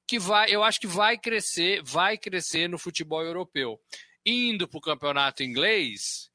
que 0.06 0.18
vai, 0.18 0.48
eu 0.50 0.62
acho 0.62 0.80
que 0.80 0.86
vai 0.86 1.18
crescer, 1.18 1.82
vai 1.82 2.16
crescer 2.16 2.68
no 2.68 2.78
futebol 2.78 3.22
europeu. 3.22 3.80
Indo 4.24 4.68
para 4.68 4.78
o 4.78 4.80
campeonato 4.80 5.42
inglês, 5.42 6.30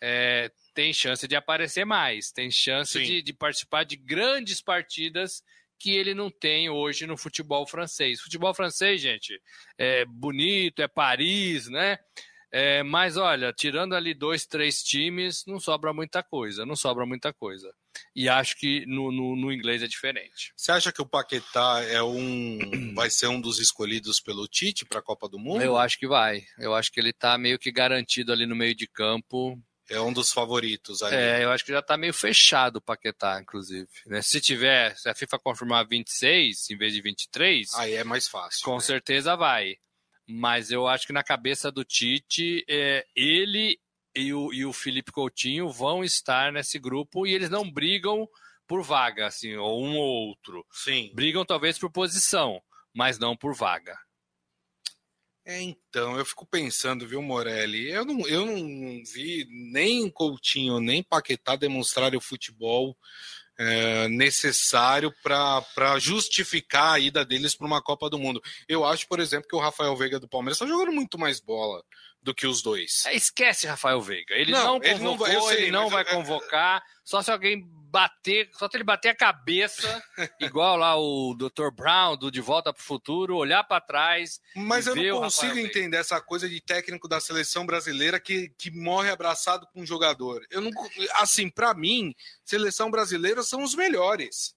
é, 0.00 0.50
tem 0.74 0.92
chance 0.92 1.26
de 1.28 1.36
aparecer 1.36 1.84
mais, 1.84 2.30
tem 2.30 2.50
chance 2.50 2.98
de, 3.02 3.22
de, 3.22 3.32
participar 3.32 3.84
de 3.84 3.96
grandes 3.96 4.60
partidas 4.60 5.42
que 5.82 5.90
ele 5.90 6.14
não 6.14 6.30
tem 6.30 6.70
hoje 6.70 7.06
no 7.08 7.16
futebol 7.16 7.66
francês. 7.66 8.20
Futebol 8.20 8.54
francês, 8.54 9.00
gente, 9.00 9.40
é 9.76 10.04
bonito, 10.04 10.80
é 10.80 10.86
Paris, 10.86 11.66
né? 11.68 11.98
É, 12.54 12.82
mas 12.82 13.16
olha, 13.16 13.52
tirando 13.52 13.94
ali 13.94 14.12
dois, 14.14 14.46
três 14.46 14.82
times, 14.82 15.42
não 15.46 15.58
sobra 15.58 15.92
muita 15.92 16.22
coisa, 16.22 16.64
não 16.66 16.76
sobra 16.76 17.04
muita 17.06 17.32
coisa. 17.32 17.74
E 18.14 18.28
acho 18.28 18.56
que 18.58 18.84
no, 18.86 19.10
no, 19.10 19.34
no, 19.34 19.50
inglês 19.50 19.82
é 19.82 19.88
diferente. 19.88 20.52
Você 20.54 20.70
acha 20.70 20.92
que 20.92 21.00
o 21.00 21.06
Paquetá 21.06 21.82
é 21.88 22.02
um, 22.02 22.58
vai 22.94 23.08
ser 23.10 23.26
um 23.26 23.40
dos 23.40 23.58
escolhidos 23.58 24.20
pelo 24.20 24.46
Tite 24.46 24.84
para 24.84 25.00
a 25.00 25.02
Copa 25.02 25.28
do 25.28 25.38
Mundo? 25.38 25.62
Eu 25.62 25.78
acho 25.78 25.98
que 25.98 26.06
vai. 26.06 26.42
Eu 26.58 26.74
acho 26.74 26.92
que 26.92 27.00
ele 27.00 27.10
está 27.10 27.36
meio 27.38 27.58
que 27.58 27.72
garantido 27.72 28.32
ali 28.32 28.46
no 28.46 28.54
meio 28.54 28.74
de 28.74 28.86
campo. 28.86 29.58
É 29.92 30.00
um 30.00 30.12
dos 30.12 30.32
favoritos 30.32 31.02
aí. 31.02 31.14
É, 31.14 31.44
eu 31.44 31.50
acho 31.50 31.64
que 31.64 31.72
já 31.72 31.80
está 31.80 31.96
meio 31.96 32.14
fechado 32.14 32.76
o 32.76 32.80
Paquetá, 32.80 33.38
inclusive. 33.40 33.88
Né? 34.06 34.22
Se 34.22 34.40
tiver, 34.40 34.96
se 34.96 35.08
a 35.08 35.14
FIFA 35.14 35.38
confirmar 35.38 35.86
26 35.86 36.70
em 36.70 36.76
vez 36.76 36.94
de 36.94 37.02
23. 37.02 37.74
Aí 37.74 37.94
é 37.94 38.04
mais 38.04 38.26
fácil. 38.26 38.64
Com 38.64 38.74
né? 38.74 38.80
certeza 38.80 39.36
vai. 39.36 39.76
Mas 40.26 40.70
eu 40.70 40.88
acho 40.88 41.06
que 41.06 41.12
na 41.12 41.22
cabeça 41.22 41.70
do 41.70 41.84
Tite, 41.84 42.64
é, 42.68 43.04
ele 43.14 43.78
e 44.14 44.32
o, 44.32 44.52
e 44.52 44.64
o 44.64 44.72
Felipe 44.72 45.12
Coutinho 45.12 45.70
vão 45.70 46.02
estar 46.02 46.52
nesse 46.52 46.78
grupo 46.78 47.26
e 47.26 47.34
eles 47.34 47.50
não 47.50 47.70
brigam 47.70 48.28
por 48.66 48.82
vaga, 48.82 49.26
assim, 49.26 49.54
ou 49.56 49.84
um 49.84 49.96
ou 49.96 50.28
outro. 50.28 50.64
Sim. 50.70 51.10
Brigam 51.14 51.44
talvez 51.44 51.78
por 51.78 51.90
posição, 51.90 52.62
mas 52.94 53.18
não 53.18 53.36
por 53.36 53.54
vaga. 53.54 53.98
É, 55.44 55.60
então, 55.60 56.16
eu 56.16 56.24
fico 56.24 56.46
pensando, 56.46 57.06
viu, 57.06 57.20
Morelli? 57.20 57.90
Eu 57.90 58.04
não, 58.04 58.26
eu 58.28 58.46
não 58.46 59.02
vi 59.04 59.46
nem 59.50 60.08
Coutinho, 60.08 60.78
nem 60.78 61.02
Paquetá 61.02 61.56
demonstrarem 61.56 62.16
o 62.16 62.22
futebol 62.22 62.96
é, 63.58 64.08
necessário 64.08 65.12
para 65.22 65.98
justificar 65.98 66.94
a 66.94 66.98
ida 66.98 67.24
deles 67.24 67.54
para 67.54 67.66
uma 67.66 67.82
Copa 67.82 68.08
do 68.08 68.18
Mundo. 68.18 68.40
Eu 68.68 68.84
acho, 68.84 69.06
por 69.08 69.20
exemplo, 69.20 69.48
que 69.48 69.56
o 69.56 69.60
Rafael 69.60 69.96
Veiga 69.96 70.20
do 70.20 70.28
Palmeiras 70.28 70.56
está 70.56 70.66
jogando 70.66 70.92
muito 70.92 71.18
mais 71.18 71.40
bola 71.40 71.82
do 72.22 72.32
que 72.32 72.46
os 72.46 72.62
dois. 72.62 73.04
É, 73.06 73.14
esquece 73.14 73.66
Rafael 73.66 74.00
Veiga. 74.00 74.34
Ele 74.34 74.52
não, 74.52 74.78
não 74.78 74.80
convocou, 74.80 74.90
ele 74.90 75.00
não 75.02 75.16
vai, 75.16 75.40
sei, 75.40 75.62
ele 75.62 75.70
não 75.70 75.88
vai 75.88 76.04
convocar. 76.04 76.82
Só 77.04 77.20
se 77.20 77.30
alguém 77.32 77.68
bater, 77.92 78.48
só 78.54 78.66
ele 78.72 78.82
bater 78.82 79.10
a 79.10 79.14
cabeça, 79.14 80.02
igual 80.40 80.78
lá 80.78 80.96
o 80.98 81.34
Dr. 81.34 81.70
Brown 81.70 82.16
do 82.16 82.30
De 82.30 82.40
Volta 82.40 82.72
para 82.72 82.80
o 82.80 82.84
Futuro, 82.84 83.36
olhar 83.36 83.62
para 83.64 83.82
trás. 83.82 84.40
Mas 84.56 84.86
eu 84.86 84.96
não 84.96 85.20
consigo 85.20 85.58
entender 85.58 85.98
essa 85.98 86.18
coisa 86.18 86.48
de 86.48 86.58
técnico 86.58 87.06
da 87.06 87.20
seleção 87.20 87.66
brasileira 87.66 88.18
que, 88.18 88.48
que 88.56 88.70
morre 88.70 89.10
abraçado 89.10 89.66
com 89.66 89.82
um 89.82 89.86
jogador. 89.86 90.42
Eu 90.50 90.62
não, 90.62 90.70
assim, 91.16 91.50
para 91.50 91.74
mim, 91.74 92.14
seleção 92.42 92.90
brasileira 92.90 93.42
são 93.42 93.62
os 93.62 93.74
melhores, 93.74 94.54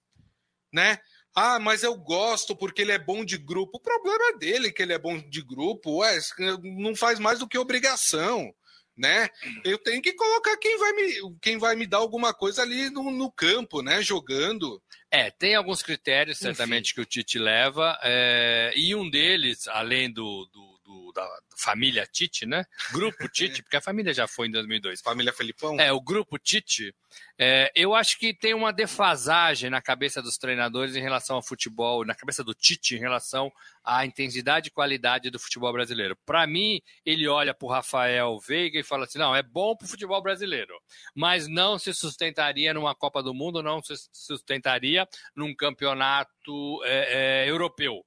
né? 0.72 0.98
Ah, 1.34 1.58
mas 1.58 1.82
eu 1.82 1.94
gosto 1.94 2.56
porque 2.56 2.80
ele 2.80 2.92
é 2.92 2.98
bom 2.98 3.22
de 3.22 3.36
grupo. 3.36 3.76
O 3.76 3.82
problema 3.82 4.30
é 4.30 4.38
dele 4.38 4.72
que 4.72 4.82
ele 4.82 4.94
é 4.94 4.98
bom 4.98 5.18
de 5.18 5.42
grupo. 5.42 5.98
Ué, 5.98 6.18
não 6.62 6.96
faz 6.96 7.18
mais 7.18 7.38
do 7.38 7.46
que 7.46 7.58
obrigação 7.58 8.50
né? 8.96 9.28
Eu 9.64 9.78
tenho 9.78 10.00
que 10.00 10.12
colocar 10.12 10.56
quem 10.56 10.78
vai 10.78 10.92
me, 10.92 11.36
quem 11.40 11.58
vai 11.58 11.76
me 11.76 11.86
dar 11.86 11.98
alguma 11.98 12.32
coisa 12.32 12.62
ali 12.62 12.90
no, 12.90 13.10
no 13.10 13.30
campo, 13.30 13.82
né? 13.82 14.02
Jogando. 14.02 14.82
É, 15.10 15.30
tem 15.30 15.54
alguns 15.54 15.82
critérios, 15.82 16.38
certamente, 16.38 16.86
Enfim. 16.86 16.94
que 16.94 17.00
o 17.00 17.04
Tite 17.06 17.38
leva, 17.38 17.98
é, 18.02 18.72
e 18.74 18.94
um 18.94 19.08
deles, 19.08 19.68
além 19.68 20.10
do, 20.10 20.48
do, 20.52 20.75
do 20.75 20.75
da 21.16 21.28
família 21.56 22.06
Tite, 22.06 22.44
né? 22.46 22.64
Grupo 22.92 23.28
Tite, 23.32 23.62
porque 23.62 23.76
a 23.76 23.80
família 23.80 24.12
já 24.12 24.28
foi 24.28 24.48
em 24.48 24.50
2002. 24.50 25.00
Família 25.00 25.32
Felipão? 25.32 25.80
É, 25.80 25.92
o 25.92 26.00
grupo 26.00 26.38
Tite. 26.38 26.94
É, 27.38 27.70
eu 27.74 27.94
acho 27.94 28.18
que 28.18 28.34
tem 28.34 28.54
uma 28.54 28.72
defasagem 28.72 29.70
na 29.70 29.80
cabeça 29.80 30.20
dos 30.22 30.36
treinadores 30.36 30.94
em 30.94 31.00
relação 31.00 31.36
ao 31.36 31.42
futebol, 31.42 32.04
na 32.04 32.14
cabeça 32.14 32.44
do 32.44 32.54
Tite 32.54 32.94
em 32.94 32.98
relação 32.98 33.50
à 33.82 34.04
intensidade 34.04 34.68
e 34.68 34.70
qualidade 34.70 35.30
do 35.30 35.38
futebol 35.38 35.72
brasileiro. 35.72 36.16
Para 36.26 36.46
mim, 36.46 36.80
ele 37.04 37.26
olha 37.26 37.54
para 37.54 37.66
o 37.66 37.70
Rafael 37.70 38.38
Veiga 38.38 38.78
e 38.78 38.84
fala 38.84 39.04
assim: 39.04 39.18
não, 39.18 39.34
é 39.34 39.42
bom 39.42 39.74
para 39.74 39.86
o 39.86 39.88
futebol 39.88 40.22
brasileiro, 40.22 40.74
mas 41.14 41.48
não 41.48 41.78
se 41.78 41.94
sustentaria 41.94 42.74
numa 42.74 42.94
Copa 42.94 43.22
do 43.22 43.32
Mundo, 43.32 43.62
não 43.62 43.82
se 43.82 43.94
sustentaria 44.12 45.08
num 45.34 45.54
campeonato 45.54 46.84
é, 46.84 47.44
é, 47.44 47.50
europeu. 47.50 48.04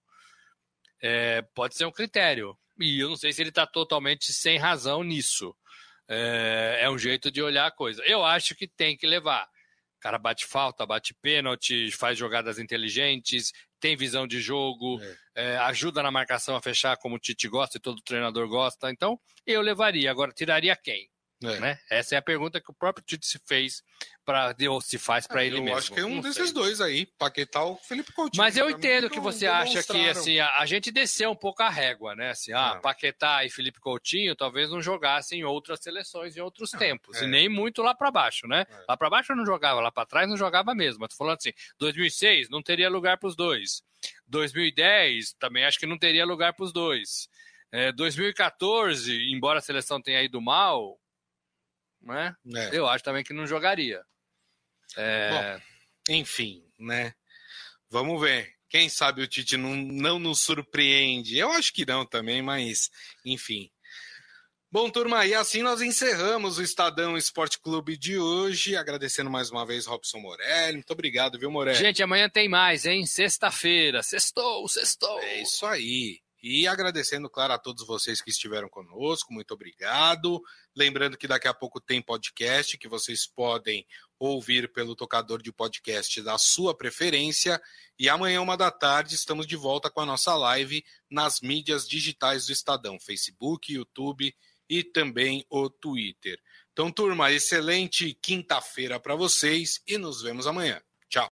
É, 1.02 1.42
pode 1.54 1.76
ser 1.76 1.86
um 1.86 1.92
critério. 1.92 2.58
E 2.80 3.00
eu 3.00 3.10
não 3.10 3.18
sei 3.18 3.34
se 3.34 3.42
ele 3.42 3.50
está 3.50 3.68
totalmente 3.68 4.32
sem 4.32 4.58
razão 4.58 5.04
nisso. 5.04 5.56
É, 6.08 6.80
é, 6.82 6.90
um 6.90 6.98
jeito 6.98 7.30
de 7.30 7.42
olhar 7.42 7.68
a 7.68 7.72
coisa. 7.72 8.02
Eu 8.06 8.26
acho 8.26 8.56
que 8.56 8.68
tem 8.68 8.98
que 8.98 9.06
levar. 9.06 9.46
O 9.98 10.02
cara 10.02 10.18
bate 10.18 10.46
falta, 10.46 10.86
bate 10.86 11.14
pênalti, 11.22 11.92
faz 11.92 12.18
jogadas 12.18 12.58
inteligentes, 12.58 13.52
tem 13.80 13.98
visão 13.98 14.26
de 14.26 14.40
jogo, 14.40 15.00
é. 15.02 15.18
É, 15.36 15.58
ajuda 15.58 16.02
na 16.02 16.10
marcação 16.10 16.56
a 16.56 16.62
fechar 16.62 16.98
como 16.98 17.16
o 17.16 17.20
Tite 17.20 17.48
gosta 17.48 17.78
e 17.78 17.82
todo 17.82 18.02
treinador 18.02 18.48
gosta. 18.48 18.90
Então, 18.90 19.20
eu 19.46 19.62
levaria. 19.62 20.10
Agora, 20.10 20.32
tiraria 20.32 20.76
quem? 20.76 21.09
É. 21.42 21.60
Né? 21.60 21.80
Essa 21.90 22.16
é 22.16 22.18
a 22.18 22.22
pergunta 22.22 22.60
que 22.60 22.70
o 22.70 22.74
próprio 22.74 23.04
Tite 23.06 23.26
se 23.26 23.40
fez 23.48 23.82
para 24.26 24.54
ou 24.70 24.82
se 24.82 24.98
faz 24.98 25.26
para 25.26 25.42
é, 25.42 25.48
ele 25.48 25.58
eu 25.58 25.64
mesmo. 25.64 25.76
Eu 25.76 25.78
acho 25.78 25.94
que 25.94 26.00
é 26.00 26.06
um 26.06 26.16
Não 26.16 26.22
desses 26.22 26.50
sei. 26.50 26.54
dois 26.54 26.82
aí, 26.82 27.06
Paquetá 27.06 27.64
ou 27.64 27.78
Felipe 27.78 28.12
Coutinho. 28.12 28.44
Mas 28.44 28.58
eu 28.58 28.70
entendo 28.70 29.10
que 29.10 29.22
você 29.22 29.48
acha 29.48 29.82
que 29.82 30.10
assim 30.10 30.38
a, 30.40 30.60
a, 30.60 30.66
gente 30.66 30.92
desceu 30.92 31.32
um 31.32 31.36
pouco 31.36 31.64
a 31.64 31.70
régua, 31.70 32.14
né? 32.14 32.32
Assim, 32.32 32.52
ah, 32.52 32.74
é. 32.76 32.82
Paquetá 32.82 33.46
e 33.46 33.50
Felipe 33.50 33.80
Coutinho 33.80 34.36
talvez 34.36 34.70
não 34.70 34.82
jogassem 34.82 35.40
em 35.40 35.44
outras 35.44 35.80
seleções 35.80 36.36
em 36.36 36.42
outros 36.42 36.74
não, 36.74 36.80
tempos, 36.80 37.22
é. 37.22 37.24
e 37.24 37.28
nem 37.28 37.48
muito 37.48 37.82
lá 37.82 37.96
para 37.96 38.12
baixo, 38.12 38.46
né? 38.46 38.66
É. 38.70 38.86
Lá 38.90 38.98
para 38.98 39.10
baixo 39.10 39.34
não 39.34 39.46
jogava, 39.46 39.80
lá 39.80 39.92
para 39.92 40.06
trás 40.06 40.28
não 40.28 40.36
jogava 40.36 40.76
mesmo. 40.76 41.00
Mas 41.00 41.12
tô 41.12 41.16
falando 41.16 41.38
assim, 41.38 41.54
2006 41.80 42.50
não 42.50 42.62
teria 42.62 42.90
lugar 42.90 43.18
para 43.18 43.30
os 43.30 43.36
dois. 43.36 43.82
2010 44.28 45.34
também 45.40 45.66
acho 45.66 45.80
que 45.80 45.86
não 45.86 45.98
teria 45.98 46.26
lugar 46.26 46.54
para 46.54 46.66
os 46.66 46.74
dois. 46.74 47.30
2014, 47.96 49.12
é, 49.16 49.32
embora 49.32 49.60
a 49.60 49.62
seleção 49.62 50.02
tenha 50.02 50.22
ido 50.24 50.42
mal, 50.42 51.00
né? 52.02 52.36
É. 52.56 52.70
Eu 52.72 52.88
acho 52.88 53.04
também 53.04 53.24
que 53.24 53.34
não 53.34 53.48
jogaria. 53.48 54.02
É... 54.98 55.30
Bom, 55.30 55.62
enfim, 56.10 56.64
né? 56.78 57.14
Vamos 57.90 58.20
ver. 58.22 58.54
Quem 58.70 58.88
sabe 58.88 59.22
o 59.22 59.28
Tite 59.28 59.58
não, 59.58 59.76
não 59.76 60.20
nos 60.20 60.42
surpreende. 60.42 61.38
Eu 61.38 61.52
acho 61.52 61.74
que 61.74 61.86
não 61.86 62.06
também, 62.06 62.42
mas 62.42 62.90
enfim. 63.26 63.72
Bom, 64.72 64.88
turma, 64.88 65.26
e 65.26 65.34
assim 65.34 65.64
nós 65.64 65.82
encerramos 65.82 66.60
o 66.60 66.62
Estadão 66.62 67.18
Esporte 67.18 67.60
Clube 67.60 67.98
de 67.98 68.20
hoje. 68.20 68.76
Agradecendo 68.76 69.28
mais 69.28 69.50
uma 69.50 69.66
vez 69.66 69.88
Robson 69.88 70.20
Morelli. 70.20 70.76
Muito 70.76 70.94
obrigado, 70.94 71.40
viu, 71.40 71.50
Morelli? 71.50 71.80
Gente, 71.80 72.04
amanhã 72.04 72.30
tem 72.30 72.48
mais, 72.48 72.86
hein? 72.86 73.04
Sexta-feira. 73.08 74.04
Sextou, 74.04 74.68
sextou. 74.68 75.20
É 75.22 75.42
isso 75.42 75.66
aí. 75.66 76.22
E 76.42 76.68
agradecendo, 76.68 77.30
claro, 77.30 77.54
a 77.54 77.58
todos 77.58 77.86
vocês 77.86 78.22
que 78.22 78.30
estiveram 78.30 78.70
conosco, 78.70 79.34
muito 79.34 79.54
obrigado. 79.54 80.42
Lembrando 80.74 81.18
que 81.18 81.28
daqui 81.28 81.48
a 81.48 81.54
pouco 81.54 81.82
tem 81.82 82.02
podcast 82.02 82.78
que 82.78 82.88
vocês 82.88 83.28
podem 83.28 83.86
ouvir 84.18 84.72
pelo 84.72 84.96
tocador 84.96 85.42
de 85.42 85.52
podcast 85.52 86.22
da 86.22 86.38
sua 86.38 86.76
preferência. 86.76 87.62
E 87.98 88.08
amanhã, 88.08 88.42
uma 88.42 88.56
da 88.56 88.72
tarde, 88.72 89.16
estamos 89.16 89.46
de 89.46 89.58
volta 89.58 89.90
com 89.90 90.00
a 90.00 90.06
nossa 90.06 90.34
live 90.36 90.84
nas 91.10 91.42
mídias 91.42 91.88
digitais 91.88 92.46
do 92.46 92.54
Estadão: 92.54 92.98
Facebook, 93.00 93.74
YouTube 93.74 94.34
e 94.70 94.84
também 94.84 95.46
o 95.50 95.70
Twitter. 95.70 96.40
Então, 96.72 96.90
turma, 96.90 97.32
excelente 97.32 98.14
quinta-feira 98.22 98.98
para 98.98 99.16
vocês 99.16 99.82
e 99.86 99.98
nos 99.98 100.22
vemos 100.22 100.48
amanhã. 100.48 100.82